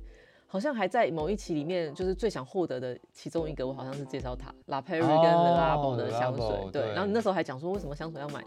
[0.47, 6.71] 好像还在某一期里面，就是最想获得的其中一个，我好像是介绍它 La Perry 跟 The 哦 Labo 的香水。
[6.73, 8.43] 对然后你那时候还讲说，为什么香水要买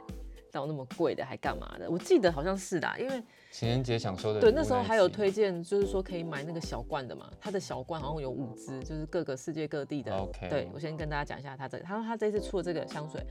[0.52, 1.90] 到那么贵的，还干嘛的？
[1.90, 10.16] 我记得好像是的啊，因为情人节想说的对那时候还有推荐，就是说可以买那个小罐的嘛，它的小罐好像有五支，就是各个世界各地的。
[10.16, 13.22] OK 对我先跟大家讲一下它这个，他说他这次出的这个香水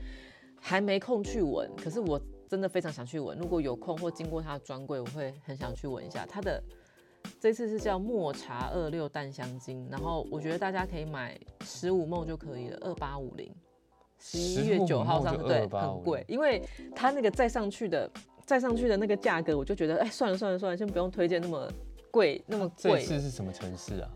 [0.59, 3.37] 还没空去闻，可是我真的非常想去闻。
[3.37, 6.61] 如果有空或经过他的专柜，我会很想去闻一下它的。
[7.37, 13.53] 这次是叫抹茶二六淡香精，然后我觉得大家可以买十五梦就可以了，二八五零，
[14.19, 16.61] 十一月九号上就对，很贵，因为
[16.95, 18.09] 它那个再上去的
[18.45, 21.71] 再上去的那个价格，我就觉得哎算了算了算了，先不用推荐那么
[22.11, 23.01] 贵那么这贵。
[23.01, 24.09] 次是什么城市啊？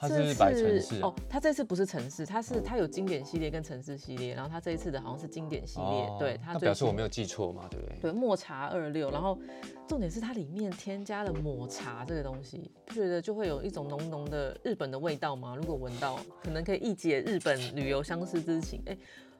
[0.00, 7.98] 它这是不是白城市啊哦，它这次不是城市，它是它有经典系列跟城市系列，然后它这一次的好像是经典系列，哦对它表示我没有记错嘛，对不对？
[8.00, 9.38] 对抹茶二六，然后
[9.86, 15.54] 重点是它里面添加了抹茶这个东西，不觉得就会有一种浓浓的日本的味道吗？
[15.54, 18.80] 如果闻到，可能可以一解日本旅游相思之情。
[18.86, 18.96] 哎、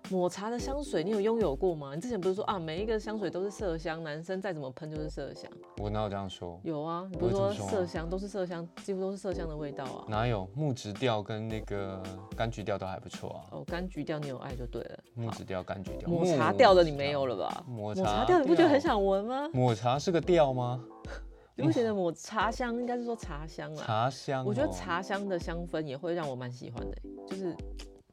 [0.08, 1.94] 抹茶的香水你有拥有过吗？
[1.94, 5.50] 你之前不是说啊，每一个香水都是麝香，男生再怎么喷就是麝香。
[5.78, 6.58] 我哪有这样说？
[6.64, 10.04] 有啊，你不是说麝香都是麝香，几乎都是麝香的味道啊。
[10.08, 12.02] 哪有木质调跟那个
[12.36, 13.40] 柑橘调都还不错啊？
[13.52, 14.98] 哦，柑橘调你有爱就对了。
[15.14, 17.64] 木质调、柑橘调，抹茶调的你没有了吧？
[17.68, 19.48] 抹抹茶茶调你不觉得很想闻吗？
[19.52, 20.82] 抹茶是个调吗？
[21.54, 23.84] 你不觉得抹茶香应该是说茶香啊？
[23.86, 26.96] 茶香哦、我觉得茶香的香氛也会让我蛮喜欢的，
[27.28, 27.54] 就是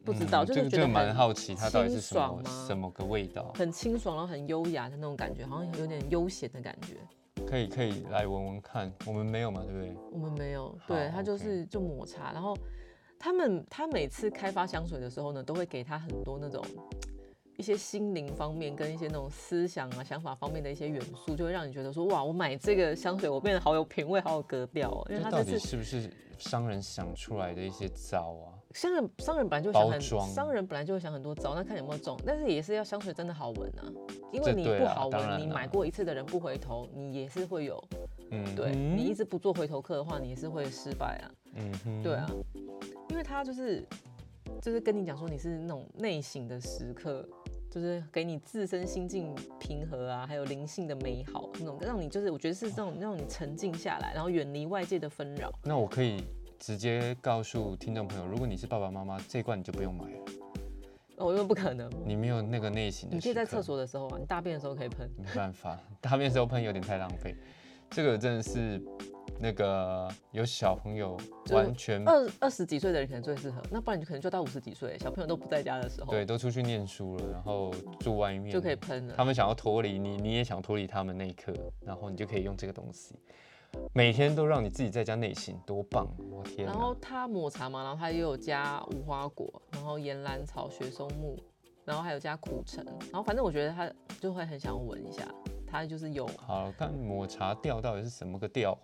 [0.07, 3.53] 不知道，嗯就是觉得蛮好奇，它到底是什么爽什么个味道？
[3.57, 6.95] 很清爽，然后很优雅的那种感觉，好像有点悠闲的感觉。
[7.45, 9.95] 可以可以来闻闻看，我们没有嘛，对不对？
[10.13, 12.57] 我们没有，对，它就是就抹茶，然后
[13.19, 16.63] 他们他每次开发香水的时候呢，都会给他很多那种。
[17.57, 25.03] 一些心灵方面跟一些那种思想啊、想法方面的一些元素，就会让你觉得说，哇，我买这个香水，我变得好有品味、好有格调哦。
[25.09, 28.56] 因为这到底是不是商人想出来的一些招啊？
[28.77, 33.81] 商人商人本来就会想很，商人本来就会想很多招，那看有没有中，但是也是要香水真的好闻啊，
[34.31, 37.83] 因为你不好闻，你买过一次的人不回头，你也是会有，
[38.29, 42.29] 嗯，对、嗯你一直不做回头客的话，你也是会失败啊，嗯哼对啊，
[43.09, 43.83] 因为他就是
[44.61, 47.27] 就是跟你讲说你是那种内省的时刻。
[47.69, 55.51] 就是给你自身心境平和啊，还有灵性的美好，那种让你就是我觉得是这种让你沉静下来，然后远离外界的纷扰。
[55.63, 56.23] 那我可以
[56.59, 60.25] 直接告诉听众朋友，如果你是爸爸妈妈，这一罐你就不用买了，
[61.17, 63.15] 我，因为不可能，你没有那个内心的。
[63.15, 65.09] 你可以在厕，所的时候啊，你大便的时候可以喷。
[65.17, 67.35] 没办法， 大便的时候喷有点太浪费。
[67.89, 68.81] 这个真的是
[69.39, 71.17] 那个有小朋友
[71.51, 79.13] 完全二二十几岁的人可能最适合，那不然你可能就到五十几岁，小朋友都不在家的时候，对，都出去念书了，然后住外面就可以喷了。
[79.15, 83.15] 他们想要脱离你，你也想脱离他们那一刻，然后你就可以用这个东西，
[83.93, 86.07] 每天都让你自己在家内省，多棒！
[86.29, 86.65] 我天！
[86.65, 91.37] 然后它抹茶嘛，然后它也有加无花果，然后岩兰草、雪松木，
[91.83, 95.27] 然后还有加苦橙，然后反正我觉得它就会很想要闻一下，
[95.65, 98.77] 它就是有好看抹茶调到底是什么个调，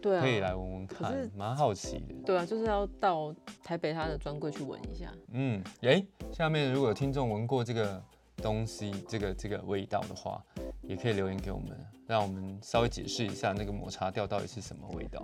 [0.00, 2.14] 对啊，可以来闻闻看，蛮好奇的。
[2.24, 5.12] 对啊，就是要到台北它的专柜去闻一下。
[5.32, 8.02] 嗯，诶，下面如果有听众闻过这个
[8.42, 10.44] 东西，这个这个味道的话，
[10.82, 15.22] 也可以留言给我们，让我们稍微解释一下那个抹茶调到底是什么味道。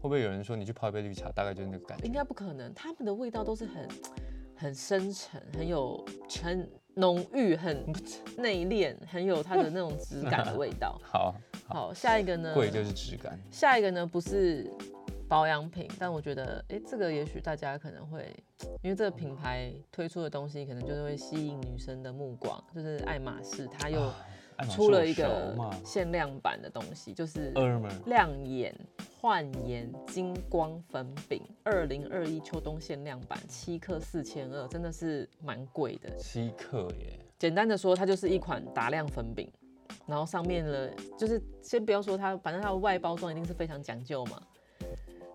[0.00, 2.12] 会不会有人说你去泡一杯绿茶，大概就是那个感觉应？
[2.12, 3.88] 该不可能，他们的味道都是很
[4.56, 6.02] 很深沉，很有
[6.42, 7.84] 很浓郁、很
[8.36, 10.98] 内敛，很有它的那种质感的味道。
[11.04, 11.34] 好，
[11.66, 12.54] 好，下一个呢？
[12.54, 13.38] 贵就是质感。
[13.50, 14.72] 下一个呢不是
[15.28, 18.34] 保养品，但我觉得，哎、这个也许大家可能会，
[18.82, 24.10] 因为这个品牌推出的东西，可能就是会吸引女生的目光，就是爱马仕，它又
[24.70, 27.50] 出了一个限量版的东西，就是，
[28.06, 28.74] 亮眼
[29.20, 36.10] 焕颜金光粉饼，二零二一秋冬限量版，七克四千二，真的是蛮贵的。
[36.16, 39.52] 七克耶，简单的说，它就是一款打亮粉饼，
[40.06, 44.40] 然后上面了，就是先不要说它，反正它的外包装一定是非常讲究嘛。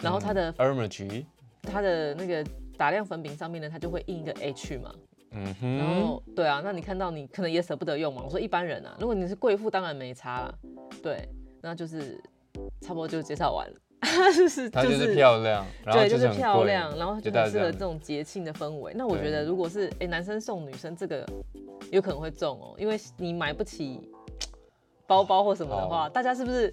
[0.04, 1.26] 然后它的、Hermitage，
[1.62, 2.46] 它的那个
[2.78, 4.94] 打亮粉饼上面呢，它就会印一个 H 嘛。
[5.32, 8.22] 嗯哼然，后对啊，那你看到你可能也舍不得用嘛。
[8.24, 10.54] 我说一般人啊，如果你是贵妇，当然没差啦。
[11.02, 11.28] 对，
[11.62, 12.22] 那就是
[12.82, 13.76] 差不多就介绍完了。
[14.36, 18.94] 就是它就是漂亮，然后对，就是漂亮，然后就就很适合这种节庆的氛围。
[18.96, 21.26] 那我觉得，如果是哎、男生送女生这个，
[21.90, 24.02] 有可能会中哦，因为你买不起
[25.08, 26.72] 包包或什么的话，大家是不是？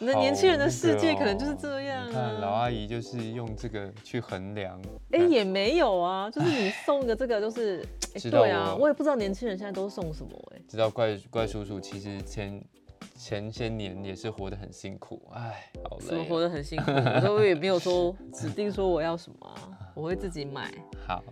[0.00, 2.60] 那好年轻人的世界可能就是哦这样你看老啊。
[2.62, 4.80] 阿姨就是用这个去衡量，
[5.12, 12.62] 哎、也没有啊，就是你送的这个，就是、 哎对啊，我我也不知道年轻人现在都送什么哎、知道怪怪叔叔其实前
[13.16, 16.26] 前些年也是活得很辛苦，哎，好什么累哦。
[16.28, 19.54] 活得很辛苦，我都也没有说 指定说我要什么啊，
[19.94, 20.72] 我会自己买。
[21.06, 21.22] 好，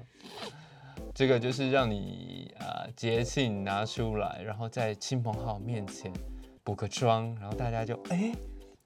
[1.15, 6.13] 这个就是让你啊、呃节庆拿出来，然后在亲朋好友面前
[6.65, 8.33] 补个妆，然后大家就哎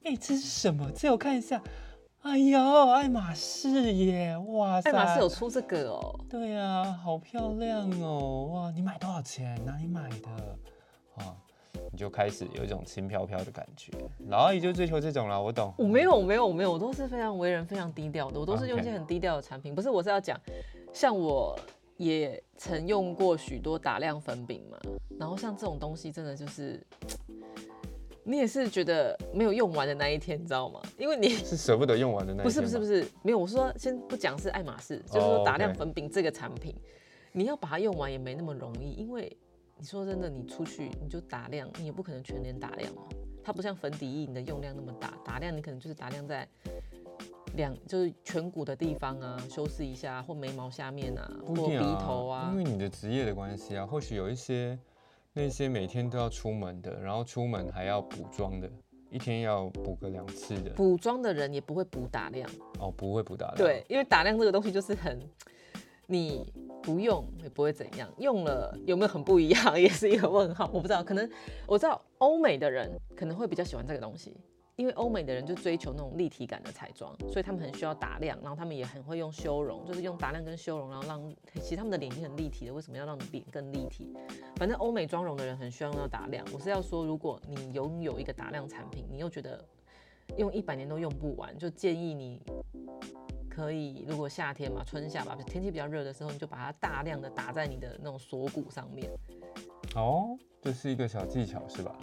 [0.04, 0.90] 哎、这是什么？
[0.92, 1.62] 借我看一下。
[2.22, 4.36] 哎呦，爱马仕耶！
[4.36, 8.50] 哇塞，爱马仕有出这个哦，对啊，好漂亮哦！
[8.52, 9.58] 哇，你买多少钱？
[9.64, 10.28] 哪里买的？
[11.16, 11.34] 啊，
[11.90, 13.90] 你就开始有一种轻飘飘的感觉。
[14.28, 15.72] 老阿姨就追求这种了，我懂。
[15.78, 19.74] 我没有，我没有，我没有，我都是非常为人非常低调的，我都是用一些很低调的产品。
[19.74, 20.38] 不是，我是要讲，
[20.92, 21.58] 像我
[21.96, 24.78] 也曾用过许多打亮粉饼嘛，
[25.18, 26.86] 然后像这种东西真的就是，
[28.24, 30.80] 你也是觉得没有用完的那一天，你知道吗？
[30.98, 36.74] 因为你是舍不得用完的那一不是不是不是没有，我说先不讲是爱马仕，就是哦说打亮粉饼这个产品，
[37.32, 39.36] 你要把它用完也没那么容易，因为
[39.76, 43.02] 你说真的，你出去你就打亮，你也不可能全脸打亮嘛。
[43.42, 46.46] 它不像粉底液，你的用量那么大，打亮你可能就是打亮在
[47.54, 52.58] 两就是颧骨的地方啊，修饰一下，或眉毛下面啊，或鼻头啊因。
[52.58, 54.78] 为你的职业的关系啊，或许有一些
[55.32, 58.68] 那些每天都要出门的，然后出门还要补妆的，
[59.10, 63.56] 一天要补个两次的，补妆的人也不会补打量，哦，不会补打量。
[63.56, 65.20] 对，因为打量这个东西就是很，
[66.06, 70.68] 你不用也不会怎样，用了有没有很不一样， 也是一个问号。
[70.72, 71.30] 我不知道，可能
[71.64, 74.36] 我知道欧美的人可能会比较喜欢这个东西，
[74.80, 84.16] 因为欧美的人就追求那种立体感的彩妆，所以他们很需要打亮，然后他们也很会用修容，就是用打亮跟修容，然后让其实他们的脸已经很立体了，为什么要让脸更立体？
[84.56, 86.42] 反正欧美妆容的人很需要用到打亮。
[86.50, 89.62] 我是要说，如果你拥有一个打亮产品，你又觉得
[90.38, 92.40] 用一百年都用不完，就建议你
[93.50, 99.10] 可以，如果夏天嘛，春夏吧，天气比较热的时候，你就把它大量的打在你的那种锁骨上面。
[99.94, 101.94] 哦，这是一个小技巧是吧？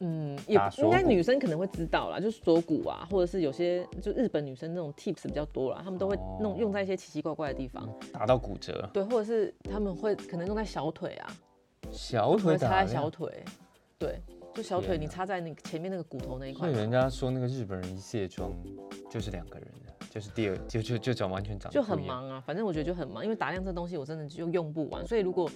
[0.00, 11.36] 嗯，也应该女生可能会知道啦，就是锁骨啊，或者是有些就日本女生那种 tips 比较多啦，他们都会弄哦用在一些奇奇怪怪的地方，打到骨折，对，或者是他们会可能用在小腿啊，
[11.90, 13.08] 小腿打插在小。
[13.08, 13.44] 腿，
[13.98, 14.20] 对，
[14.52, 16.66] 就小腿你插在那个前面那个骨头那一块。
[16.66, 18.52] 嘛，所以人家说那个日本人一卸妆
[19.08, 21.82] 就是两个人的，就是第二就就就长完全长就。
[21.82, 25.48] 很忙啊，反正我觉得就很忙，因为打量这东西我真的就用不完，所以如果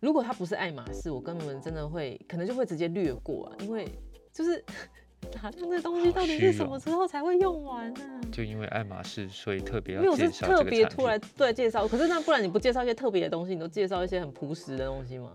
[0.00, 3.86] 如果它不是爱马仕，我根本真的会可能就会直接略过啊，因为
[4.32, 4.64] 就是
[5.30, 8.00] 打亮这东西到底是什么时候才会用完呢、
[8.32, 15.30] 就因为爱马仕，所以特别没有是要介绍特别突然对介绍，可是那不然你不介绍一些特别的东西，你都介绍一些很朴实的东西吗？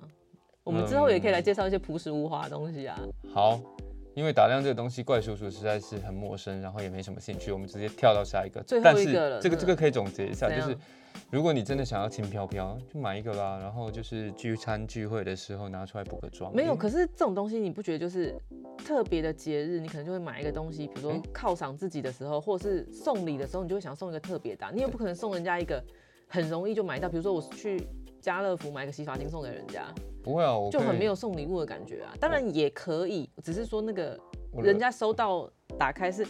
[0.64, 3.00] 我们之后也可以来嗯介绍一些朴实无华的东西啊。
[3.32, 3.62] 好，
[4.16, 8.64] 因为打量这个东西，怪叔叔实在是很陌生，然后也没什么兴趣，我们直接跳到下一个。
[8.64, 10.76] 最后一个了这个这个可以总结一下，就是
[11.30, 16.56] 如果你真的想要轻飘飘，就买一个啦，然后就是聚餐聚会的时候拿出来补个妆。
[16.56, 18.34] 没有，可是这种东西你不觉得就是
[18.78, 25.84] 特别的节日，你可能就会买一个东西，比如说嗯犒赏自己的时候，或者是送礼的时候，你就会想送一个特别的啊、你也不可能送人家一个
[26.30, 27.86] 很容易就买到，比如说我去
[28.26, 29.86] 家乐福买个洗发精送给人家，
[30.24, 32.12] 不会啊，我就很没有送礼物的感觉啊。
[32.20, 34.20] 当然也可以，只是说那个
[34.64, 36.26] 人家收到打开是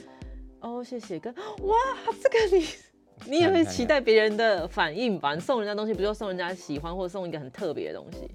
[0.60, 1.76] 哦谢谢跟 哇
[2.22, 2.66] 这个你。
[3.28, 5.34] 你也会期待别人的反应吧？
[5.34, 8.30] 你送人家东西，不就送人家喜欢，或者送一个很特别的东西？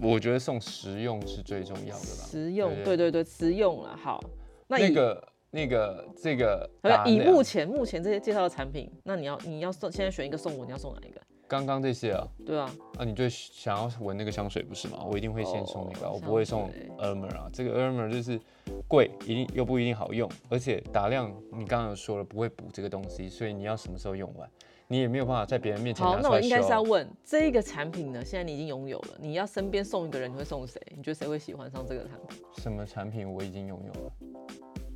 [0.00, 2.24] 我觉得送实用是最重要的吧。
[2.30, 3.96] 实用，对对对对，实用了。
[3.96, 4.22] 好，
[4.68, 6.70] 那以那个那个这个
[7.04, 11.20] 以目前目前这些介绍的产品，那你要你要送，现在选一个送我，你要送哪一个？
[11.48, 12.68] 刚刚这些啊，对啊，
[12.98, 15.04] 啊，你最想要闻那个香水不是吗？
[15.08, 16.68] 我一定会先送那个我不会送
[16.98, 17.48] Ermer 啊。
[17.52, 18.40] 这个 Ermer 就是
[18.88, 24.50] 贵，一定又不一定好用，而且打量你刚刚有说了不会补这个东西，所以你要什么时候用完，
[24.88, 26.90] 你也没有办法在别人面前好，拿出来那我应该是要秀。
[26.90, 30.80] 问这一个产品呢，现在你已经拥有了，你要身边送一个人，你会送谁？
[30.96, 32.38] 你觉得谁会喜欢上这个产品？
[32.58, 34.12] 什么产品我已经拥有了？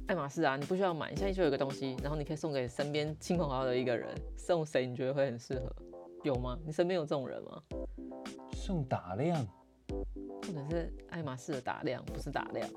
[0.08, 5.72] 爱马仕啊，你不需要买，你现在就有一个东西，然后你可以送给身边亲朋好友的一个人，送谁你觉得会很适合？
[6.22, 6.58] 有吗？
[6.64, 7.62] 你身边有这种人吗？
[8.52, 9.46] 送打量，
[9.88, 12.68] 或者是爱马仕的打量，不是打量。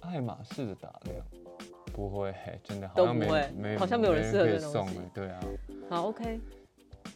[0.00, 1.24] 爱马仕的打量。
[1.92, 2.32] 不会，
[2.62, 5.40] 真的好像没都不会没好像没有人适合这东西对啊，
[5.90, 6.40] 好，OK，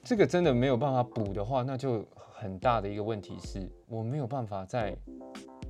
[0.02, 4.94] 这个真的没有办法补的话，那就很大的一个问题是我没有办法在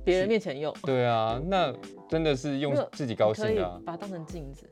[0.03, 1.71] 别人面前用，对啊，那
[2.09, 4.67] 真的是用自己高兴的、啊、把它当成镜子，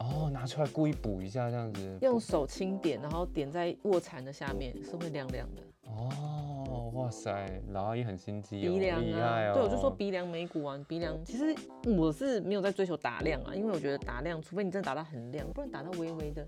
[0.00, 1.98] 哦，拿出来故意补一下这样子。
[2.02, 5.62] 用手轻点，然后点在卧蚕的下面，是会亮亮的。
[5.84, 9.00] 哦，哇塞，老阿姨很心机哦，鼻梁。
[9.00, 11.22] 对，我就说鼻梁眉骨啊，鼻梁。
[11.24, 16.46] 其实我是没有在追求打亮啊，因为我觉得打亮，除非你真的打到很亮，不然打到微微的，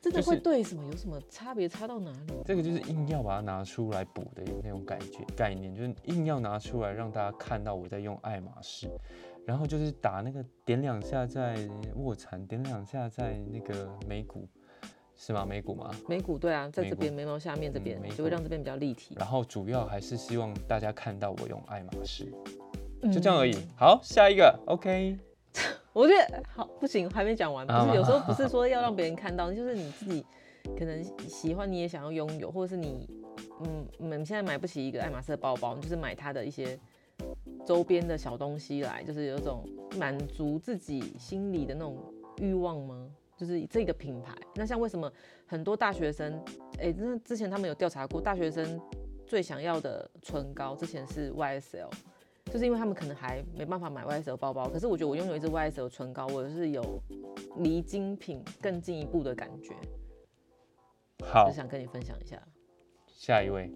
[0.00, 2.34] 真的就是会对什么有什么差别，差到哪里？
[2.44, 8.88] 这个就是硬要把它拿出来补的那种感觉概念，就是硬要拿出来让大家看到我在用爱马仕，
[9.46, 11.56] 然后就是打那个点两下在
[11.96, 14.48] 卧蚕，点两下在那个眉骨，
[15.16, 15.44] 是吗？
[15.44, 15.90] 眉骨吗？
[16.08, 19.14] 眉骨对啊，在这边眉毛下面这边就会让这边比较立体。
[19.18, 22.32] 然后主要还是希望大家看到我用爱马仕，
[23.02, 23.54] 嗯就这样而已。
[23.76, 25.18] 好，下一个，OK。
[25.92, 27.64] 我觉得好不行，还没讲完。
[27.66, 30.24] 不啊是有时候不是说要让别人看到， 就是你自己
[30.76, 33.08] 可能喜欢，你也想要拥有，或者是你
[33.60, 36.76] 嗯，你们现在买不起一个爱马仕的包包，你就是买它的一些
[37.66, 41.96] 周边的小东西来，就是有种满足自己心里的那种
[42.38, 43.10] 欲望吗？
[43.36, 44.34] 就是这个品牌。
[44.54, 45.12] 那像为什么
[45.46, 46.42] 很多大学生，
[46.78, 48.80] 哎、那之前他们有调查过，大学生
[49.26, 51.90] 最想要的唇膏之前是 YSL。
[52.52, 57.02] 就是因为他们可能还没办法买 YSL 包包，可是我觉得我拥有一支 YSL 唇膏，我是有
[57.56, 59.74] 离精品更进一步的感觉，
[61.24, 62.40] 好就，想跟你分享一下。
[63.08, 63.72] 下一位，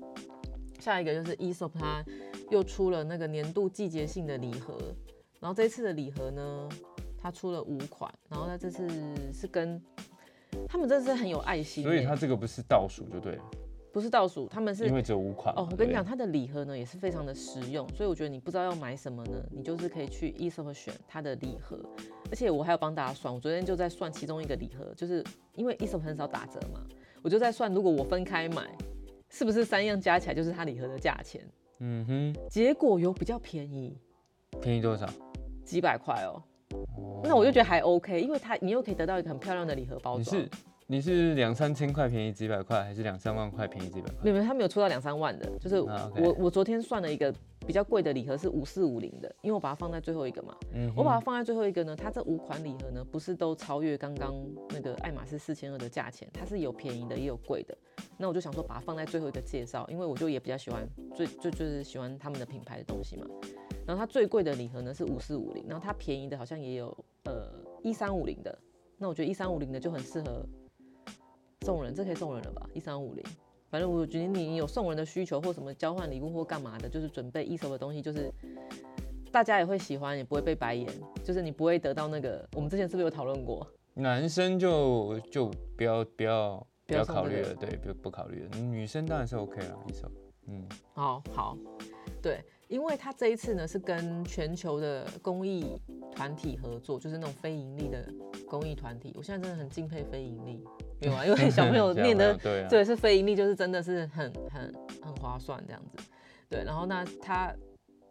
[0.79, 2.05] 下一个就是 Esop 它
[2.51, 4.77] 又出了那个年度季节性的礼盒，
[5.41, 6.69] 然后这一次的礼盒呢，
[7.17, 8.89] 它出了五款，然后它这次
[9.33, 9.81] 是跟
[10.67, 13.45] 他们真的是很有爱心耶，所以它这个不是倒数就对了，
[13.93, 15.55] 不是倒数，他们是因为只有五款。
[15.57, 21.79] 哦，我跟你讲，它的礼盒呢也是非常的实用，所以我觉得你不知道要买什么呢，你就是可以去 eShop 选它的礼盒，
[22.31, 25.23] 而且我还有帮大家算，我昨天就在算其中一个礼盒，就是
[25.55, 26.81] 因为 eShop 很少打折嘛，
[27.23, 28.67] 我就在算如果我分开买，
[29.29, 31.47] 是不是三样加起来就是它礼盒的价钱？
[31.79, 33.97] 对嗯哼，结果有比较便宜，
[34.61, 35.07] 便宜多少？
[35.65, 36.43] 几百块哦，
[36.97, 40.21] 哦那我就觉得还 OK，因为它你又可以得到一个很漂亮的礼盒包装。
[40.21, 40.51] 你是
[40.87, 44.17] 你是两三千块便宜几百块，还是两三万块便宜几百块？
[44.23, 47.33] 没有，没有，他没有出到两三万的，就是我我昨天算了一个
[47.69, 50.57] 比较贵的礼盒是五四五零的，因为我把它放在最后一个嘛。
[50.73, 54.35] 嗯，我把它放在最后一个呢，它这五款礼盒呢，不是都超越刚刚
[54.71, 57.77] 那个爱马仕四千二的价钱，它是有便宜的也有贵的。
[58.17, 63.27] 那我就想说把它放在最后一个介绍，因为我就也比较喜欢最就就是喜欢他们的品牌的东西嘛。
[63.87, 67.53] 然后它最贵的礼盒呢是五四五零，然后它便宜的好像也有呃
[67.83, 68.59] 一三五零的。
[68.97, 70.43] 那我觉得一三五零的就很适合
[71.67, 72.67] 送人，这可以送人了吧？
[72.73, 73.23] 一三五零。
[73.71, 78.33] 反正我觉得你有送人的需求或什么交换礼物或干嘛的，就是准备一手的东西，就是
[79.31, 80.89] 大家也会喜欢，也不会被白眼，
[81.23, 82.49] 就是你不会得到那个。
[82.55, 83.67] 我们之前是不是有讨论过？
[83.95, 88.59] 男生就就不要不要不要考虑了，对，不不考虑了。
[88.59, 90.11] 女生当然是 OK 了，一手，
[90.47, 91.59] 嗯，好好，
[92.23, 95.79] 对，因为他这一次呢是跟全球的公益
[96.13, 98.09] 团体合作，就是那种非盈利的
[98.49, 99.13] 公益团体。
[99.17, 100.65] 我现在真的很敬佩非盈利，
[101.01, 101.25] 没有啊？
[101.25, 102.35] 因为 小朋友念的
[102.69, 105.99] 对，是非盈利，就是真的是很很很划算这样子。
[106.49, 107.55] 对，然后那他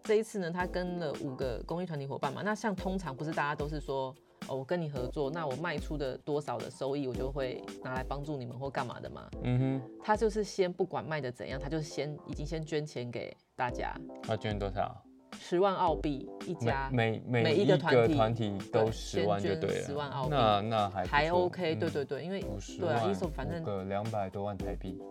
[0.03, 2.41] 这一次呢，他跟了五个公益团体伙伴嘛。
[2.43, 4.13] 那像通常不是大家都是说，
[4.47, 9.29] 哦，我跟你合作，那我卖出的多少的收益，我就会拿来帮助你们或干嘛的嘛。
[9.43, 14.95] 嗯哼他就是先不管卖的怎样，他就先已经先捐钱给大家，他捐多少？
[15.49, 16.89] 十万澳币一家。
[16.91, 23.01] 每每每一个团体团体都十万就对了，10万澳币那那还还 OK，、对嗯对对，因为五十对啊
[23.33, 25.01] 反正五个两百多万台币，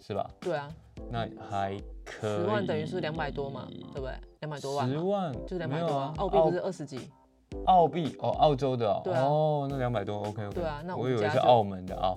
[0.00, 0.30] 是吧？
[0.38, 0.68] 对啊，
[1.10, 2.36] 那还可以。
[2.38, 4.12] 十万等于是两百多嘛，对不对？
[4.38, 7.00] 两百多万，十万就是两百多啊澳币不是二十几？
[7.64, 10.54] 澳币哦，澳洲的哦，哦，那两百多，OK OK。
[10.54, 12.16] 对啊那我我以为是澳门的澳。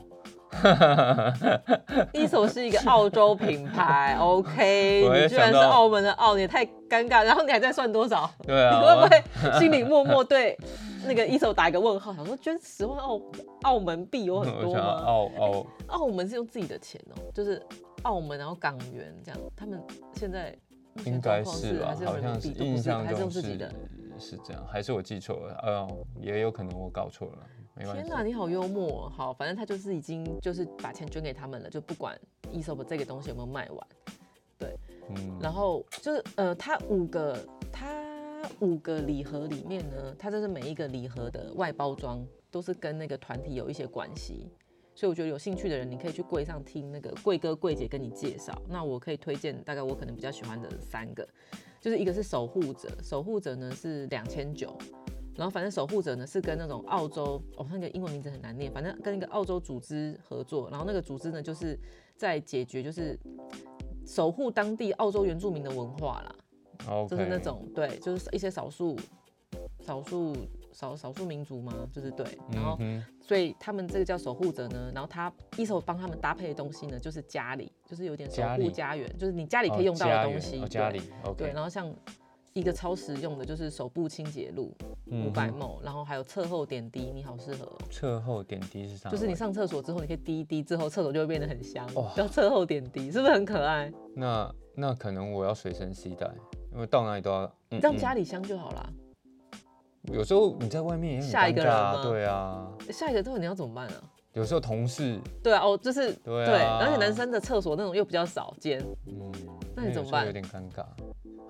[2.13, 8.29] 一手是一个澳洲品牌， OK，你居然是澳门的澳，你也太尴尬，然后你还在算多少？
[8.43, 10.57] 对啊，你会不会心里默默对
[11.05, 13.21] 那个一手打一个问号，想说捐十万澳
[13.63, 15.03] 澳门币有很多吗？
[15.05, 17.61] 澳澳澳门是用自己的钱哦、就是
[18.03, 19.81] 澳门然后港元这样，他们
[20.13, 20.55] 现在
[21.05, 21.95] 应该是吧还？
[21.95, 23.71] 是用好像是人民币，不印是，还是象中是用自己的。
[24.21, 25.57] 是这样，还是我记错了？
[25.63, 25.87] 呃，
[26.19, 27.37] 也有可能我搞错了，
[27.79, 28.03] 没关系。
[28.03, 29.09] 天哪，你好幽默哦！
[29.09, 32.19] 好，反正他就是已经就是把钱捐给他们了，就不管
[32.51, 33.87] ESOP 这个东西有没有卖完。
[35.11, 37.87] 嗯，然后就是呃，他五个他
[38.59, 44.51] 五个礼盒里面呢，它就是每一个礼盒的外包装都是跟那个团体有一些关系，
[44.93, 48.53] 所以我觉得有兴趣的人，你可以去柜上听那个柜哥柜姐跟你介绍。
[48.67, 51.27] 那我可以推荐大概我可能比较喜欢的三个，
[51.81, 54.77] 就是一个是守护者，守护者呢是两千九。
[55.39, 61.79] 然后反正守护者呢是跟那种澳洲哦，那个英文名字很难念，反正跟一个澳洲组织合作，然后那个组织呢就是
[62.17, 63.17] 在解决就是
[64.05, 66.35] 守护当地澳洲原住民的文化啦
[67.07, 68.97] 就是那种对，就是一些少数
[69.79, 70.35] 少数
[70.73, 80.99] 少少数民族嘛，就是对，然后、嗯所以他们这个叫守护者呢，然后他一手帮他们搭配的东西呢，就是家里，就是有点守护家园，就是你家里可以用到的东西，家里
[81.37, 81.93] 对然后像
[82.53, 84.75] 一个超实用的就是手部清洁露五
[85.11, 87.77] 嗯百哼 ml，然后还有侧后点滴，你好适合哦。
[87.91, 89.09] 侧后点滴是啥？
[89.09, 93.91] 就是你上厕所之后，你可以滴一滴，之后厕所就会变得很香，哦叫侧后点滴，是不是很可爱？
[94.15, 96.29] 那那可能我要随身携带，
[96.73, 97.43] 因为到哪里都要。
[97.71, 98.89] 嗯让嗯家里香就好啦。
[100.11, 103.93] 有时候你在外面也很下一个尴尬啊人对啊，下一个之后你要怎么办啊？
[104.33, 109.31] 有时候同事，对啊，哦，就是对对，啊而且男生的厕所那种又比较少见，嗯，
[109.75, 110.83] 那你怎么办有点尴尬。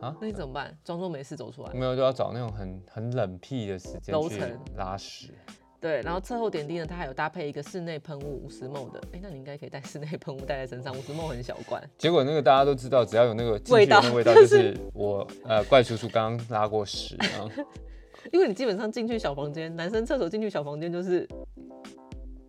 [0.02, 0.78] 那你怎么办？
[0.84, 1.74] 装作没事走出来。
[1.74, 5.34] 没有，就要找那种很很冷僻的时间去楼层拉屎。
[5.82, 11.82] 对，然后侧后点滴呢，它还有搭配一个室内喷雾五十 ml 的，哎，那你应该可以带室内喷雾带在身上，五十 ml 很小罐。
[11.97, 17.47] 结果那个大家都知道，只要有那个进味道味道，就是我呃怪叔叔刚刚拉过屎，啊
[18.34, 21.26] 因为你基本上进去小房间，男生厕所进去小房间就是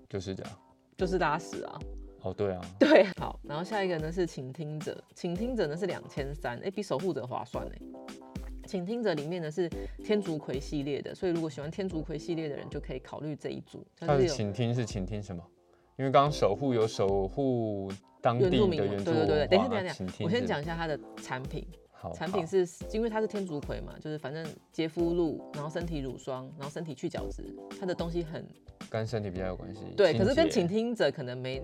[0.09, 0.53] 就是这样。
[0.96, 1.78] 就是拉屎啊。
[2.22, 7.78] 哦，对啊， 对，好，然后下一个呢是倾听者，倾听者呢是两千三，哎，比守护者划算哎。
[8.66, 9.68] 倾听者里面呢是
[10.04, 13.84] 天竺葵系列的，所以如果喜欢天竺葵系列的人就可以考虑这一组。
[13.98, 15.42] 它他的是有倾听是倾听什么？
[15.96, 17.90] 因为刚刚守护有守护
[18.20, 21.66] 当地原住民文，的原住对对对对，等一下等一下我先讲一下它的产品。
[21.92, 28.42] 好产品是因为它是天竺葵嘛，就是反正洁肤露，然后身体乳霜，然后身体去角质，它的东西很
[28.88, 29.80] 跟身体比较有关系。
[29.96, 31.60] 对，可是跟洁倾听者可能没，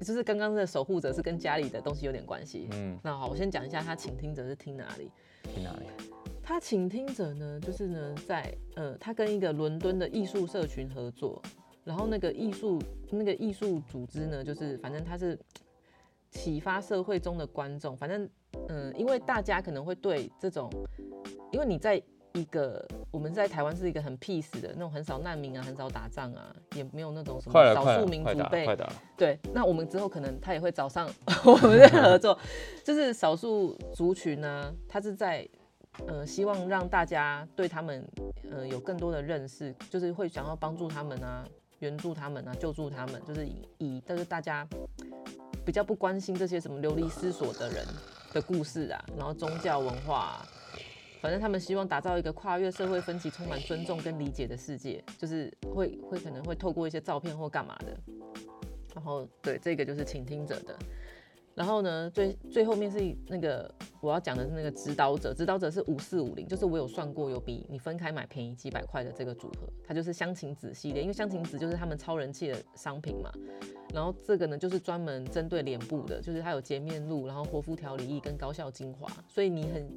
[0.00, 2.68] 就是刚刚的守护者是跟家里的东西有点关系。
[2.72, 5.10] 嗯，那好，我先讲一下他倾听者是听哪里。
[5.54, 5.86] 听哪里？
[6.42, 11.42] 他倾听者呢，就是呢在呃，他跟一个伦敦的艺术社群合作，
[11.84, 12.80] 然后那个艺术
[13.10, 15.38] 那个艺术组织呢，就是反正他是
[16.30, 18.28] 启发社会中的观众，反正
[18.68, 20.70] 嗯、因为大家可能会对这种，
[21.52, 22.02] 因为你在
[22.36, 28.68] 一个我们在台湾是一个很 peace 的那种，很少难民啊，很少打仗啊，也没有那种什么少数，民，族被！
[29.16, 31.08] 对，那我们之后可能他也会找上
[31.46, 32.38] 我们的合作，
[32.84, 35.48] 就是少数族群呢，他是在
[36.06, 38.06] 呃希望让大家对他们
[38.50, 41.42] 呃有更多的认识，就是会想要帮助他们啊，
[41.78, 44.68] 援助他们啊，救助他们，就是以以就是大家
[45.64, 47.86] 比较不关心这些什么流离失所的人
[48.34, 50.46] 的故事啊，然后宗教文化、啊。
[51.26, 57.98] 反正他们希望打造一个跨越社会分歧、充满尊重跟理解的世界，就是会会可能会透过一些照片或干嘛的，
[58.94, 60.78] 然后对这个就是倾听者的，
[61.52, 63.68] 然后呢最最后面是那个
[64.00, 73.32] 我要讲的是那个指导者，指导者是五四五零，就是我有算过有比你分开买便宜几百块的这个组合，它就是香芹子系列，因为香芹子就是他们超人气的商品嘛，
[73.92, 79.90] 然后这个呢就是专门针对脸部的，就是它有洁面露，然后活肤调理液跟高效精华，所以你很。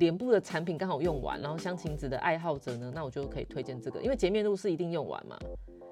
[0.00, 5.38] 脸部的产品刚好用完，然后香芹子的爱好者呢，那我就可以推荐这个，因为洁面露是一定用完嘛，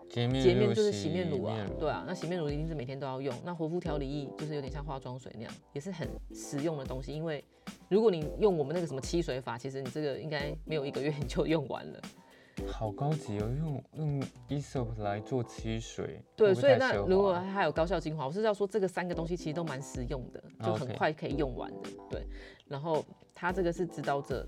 [0.08, 3.32] 洁面洁面就是洗面乳啊，乳对啊，那洗面乳一定是每天都要用。
[3.44, 7.12] 那活肤调理液就是有点像化妆水那样，也是很实用的东西。
[7.12, 7.44] 因为
[7.90, 12.00] 如果你用我们那个什么七水法，其实你这个应该没有一个月你就用完了。
[12.66, 21.90] 好高级哦，用用 ESOP 来做漆水，对，所以那如果华还有高效精华，我是要说这个三个东西其实都蛮实用的，就很快可以用完的。
[22.10, 22.26] 对，
[22.66, 23.04] 然后
[23.40, 24.44] 它这个是指导者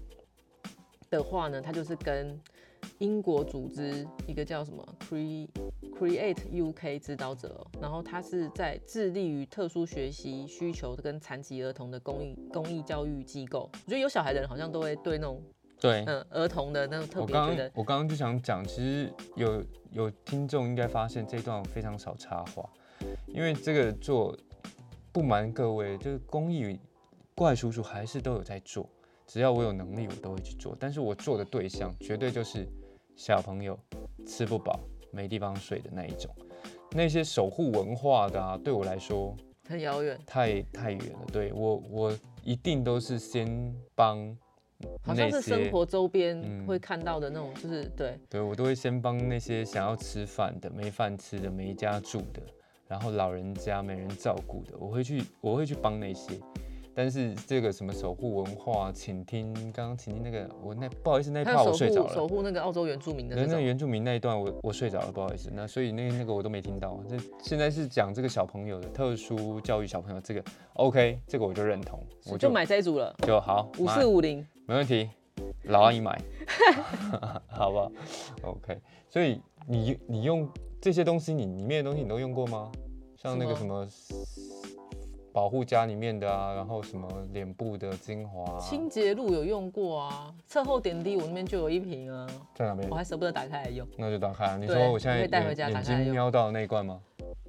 [1.10, 2.36] 的话呢，他就是跟
[2.98, 5.48] 英国组织一个叫什么 Cre
[5.96, 13.70] Create UK 指导者哦、然后他是在致力于特殊学习需求跟残疾儿童的公益公益教育机构。
[13.72, 15.40] 我觉得有小孩的人好像都会对那种
[15.78, 16.04] 对。
[16.08, 22.68] 嗯儿童的那种特我刚别觉得我刚刚就想讲，其实有有听众应该发现这段非常少插话，
[23.28, 24.36] 因为这个做
[25.12, 26.76] 不瞒各位，就是公益
[27.40, 28.86] 怪叔叔还是都有在做，
[29.26, 30.76] 只要我有能力，我都会去做。
[30.78, 32.68] 但是我做的对象绝对就是
[33.16, 33.78] 小朋友
[34.26, 34.78] 吃不饱、
[35.10, 36.30] 没地方睡的那一种。
[36.90, 39.34] 那些守护文化的啊，对我来说
[39.66, 41.20] 很遥远，太太远了。
[41.32, 44.36] 对我，我一定都是先帮
[45.00, 52.42] 好像是生活周边嗯会看到的那种，就是对，对我都会先帮那些想要吃饭的、没饭吃的、没家住的，
[52.86, 56.38] 然后老人家没人照顾的，我会去，我会去帮那些。
[57.02, 62.12] 但是这个什么守护文化，请听刚刚请听那个，我那不好意思那一还有守趴我睡着了。
[62.12, 65.50] 守护那个澳洲原住民的那那原住民那一段我我睡着了，不好意思。
[65.54, 67.02] 那所以那那个我都没听到。
[67.08, 70.44] 这现在是讲这个小朋友的特殊教育小朋友这个
[70.74, 75.08] OK，这个我就认同，我就买这一组了，就好，五买四五零，没问题，
[75.62, 76.20] 老阿姨买，
[77.48, 77.90] 好不好
[78.42, 78.78] ？OK，
[79.08, 80.46] 所以你你用
[80.82, 82.70] 这些东西，你里面的东西你都用过吗？
[83.16, 83.88] 像那个什什么
[85.32, 92.94] 保护家里面的啊，然后什么脸部的精华、啊，清洁露有用过啊，侧后点滴我那边就有一瓶啊，在哪边我？
[92.94, 93.86] 还舍不得打开来用。
[93.96, 94.56] 那就打开啊。
[94.56, 97.00] 你说我现在可以带回家打开瞄到那一罐吗？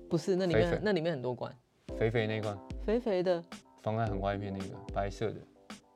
[0.10, 1.52] 不是，那里面那里面很多罐，
[1.98, 3.44] 肥肥那一罐，肥肥的
[3.82, 5.38] 放在很外面那个白色的。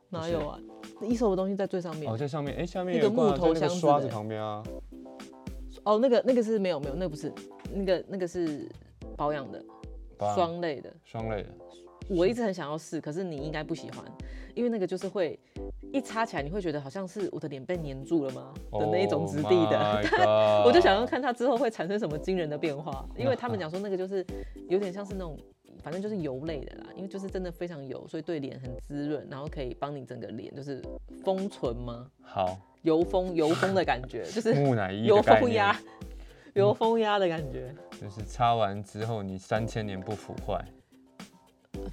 [0.09, 0.59] 哪有啊？
[1.01, 2.17] 一手的东西在最上面哦，。
[2.17, 4.63] 在上面，哎、下面一罐啊木头箱刷子旁边啊。
[5.83, 7.31] 哦，那个那个是没有没有，那个不是，
[7.71, 8.67] 那个那个是
[9.15, 9.63] 保养的
[10.19, 10.91] 霜类的。
[11.03, 11.49] 双类的，
[12.07, 14.05] 我一直很想要试，可是你应该不喜欢，
[14.53, 15.39] 因为那个就是会
[15.91, 20.01] 一擦起来，你会觉得好像是我的脸被粘住了吗的那一种质地的。
[20.25, 24.25] Oh 我就想要看它之后会产生什么惊人的变化，因为 他们讲说那个就是
[24.67, 25.37] 有点像是那种，
[25.83, 30.81] 反正就是油类的啦，因为就是真的非常油，所以对脸很滋润，然后可以帮你整个脸就是
[31.23, 32.07] 封存吗？
[32.21, 35.75] 好油封油封的感觉，就是木乃伊油封压，
[36.53, 37.73] 油封压的感觉。
[38.01, 40.63] 就是擦完之后你三千年不腐坏。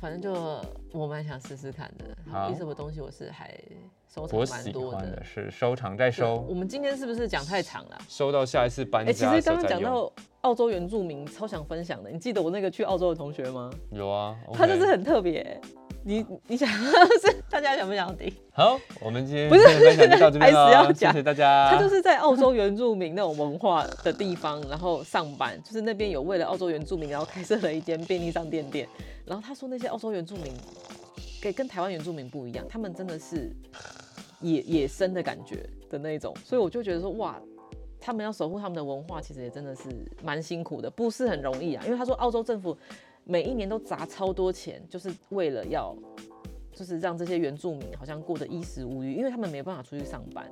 [0.01, 0.61] 反正就
[0.93, 2.05] 我蛮想试试看的。
[2.31, 3.53] 好有什么东西我是还
[4.09, 5.25] 收藏我蛮多的的。
[5.25, 7.99] 是收藏再收我，们今天是不是讲太长了？
[8.09, 9.69] 收到下一次搬哎、其家的实刚刚。
[9.69, 12.11] 讲到澳洲原住民，超想分享的。
[12.11, 13.71] 你记得我那个去澳洲的同学吗？
[13.91, 15.61] 有啊，他就是很特别。
[16.05, 18.33] 你你想是大家想不想听？
[18.53, 21.71] 好，我们今天不是分享就到这边还是要了，谢讲谢大家。
[21.71, 28.89] 他就是在澳洲原住民那种文化的地方，然后上班，就是那边有为了澳洲原住民，然后开设了一间便利商店店。
[29.25, 30.53] 然后他说那些澳洲原住民，
[31.41, 33.51] 跟跟台湾原住民不一样，他们真的是
[34.41, 37.41] 野野生的感觉的那种，所以我就觉得说哇。
[38.05, 39.85] 他们要守护他们的文化，其实也真的是
[40.25, 41.85] 蛮辛苦的，不是很容易啊。
[41.87, 42.77] 因为他说澳洲政府
[43.25, 45.97] 每一年都砸超多钱，就是为了要，
[46.73, 50.51] 就是让这些原住民好像过得衣食无虞，因为他们没办法出去上班。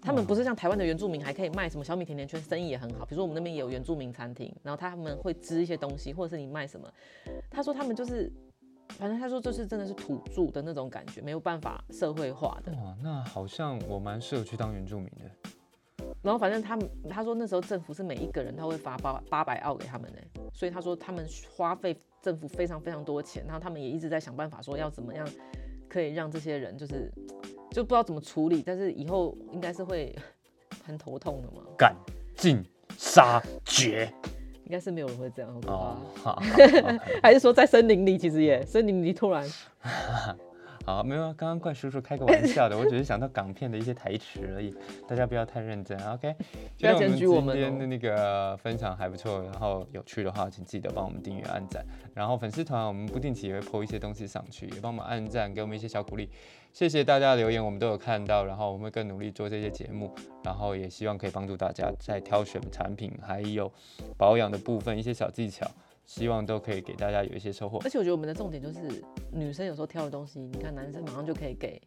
[0.00, 3.04] 他们不是像台湾的原住民，还可以卖什么小米甜甜圈，生意也很好。
[3.04, 6.88] 比如说我们那边也有原住民餐厅，然后他们会织一些东西，或者是你卖什么。
[7.50, 8.32] 他说他们就是，
[8.90, 12.70] 反正他说就是真的是土著的那种感觉，没有办法社会化的。
[12.74, 15.50] 哇，那好像我蛮适合去当原住民的。
[16.26, 20.18] 然后反正他们他说那时候政府是每一个人他会发八八百澳给他们呢，
[20.52, 21.24] 所以他说他们
[21.54, 25.24] 花费政府非常非常多钱，然后他们也一直在想办法说要怎么样
[25.88, 27.08] 可以让这些人就是
[27.70, 30.12] 就不知道怎么处理，但是以后应该是会
[30.84, 31.94] 很头痛的嘛，赶
[32.34, 32.60] 尽
[32.98, 34.12] 杀绝。
[34.64, 35.62] 应该是没有人会这样。
[35.68, 36.42] 哦，好，
[37.22, 39.48] 还是说在森林里，其实也森林里突然
[40.86, 44.72] 好，没有啊，刚刚怪叔叔开个玩笑的，我只是想到港片的一些台词而已，
[45.08, 46.32] 大家不要太认真，OK？
[46.78, 51.84] 不要检举我们哦今天的那个分享还不错，然后有趣的话，请记得帮我们订阅、按赞，
[52.14, 56.30] 然后粉丝团我们不定期也会 po 一些东西上去，也帮我们按赞，给我们一些小鼓励，
[56.72, 60.14] 谢谢大家的留言，我们都有看到，然后我们会更努力做这些节目，
[60.44, 63.72] 然后也希望可以帮助大家在挑选产品还有
[64.16, 65.68] 保养的部分一些小技巧。
[66.06, 67.78] 希望都可以给大家有一些收获。
[67.84, 71.80] 而且我觉得我们的重点就是女生有时候挑的东西，你看男生马上就可以给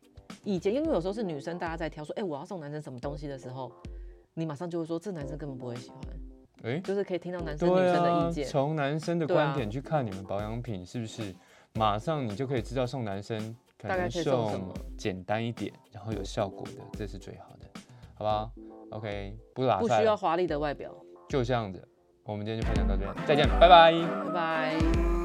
[0.44, 3.72] 意见，因为有时候是女生大家在挑说，哎、我要送男生什么东西的时候，
[4.36, 6.00] 你马上就会说这男生根本不会喜欢，
[6.64, 8.46] 诶，就是可以听到男生女生的啊意，见。
[8.46, 11.34] 从男生的观点去看你们保养品，是不是
[11.74, 13.38] 马上你就可以知道送男生
[13.78, 17.82] 可能大概送什么简单一点，然后有效果的，这是最好的，
[18.16, 18.52] 好吧
[18.92, 20.94] ？OK，不拉不，需要华丽的外表。
[21.30, 21.88] 就这样子，
[22.32, 23.92] 我们今天就分享到这，再见，拜拜。
[24.26, 25.19] 拜拜。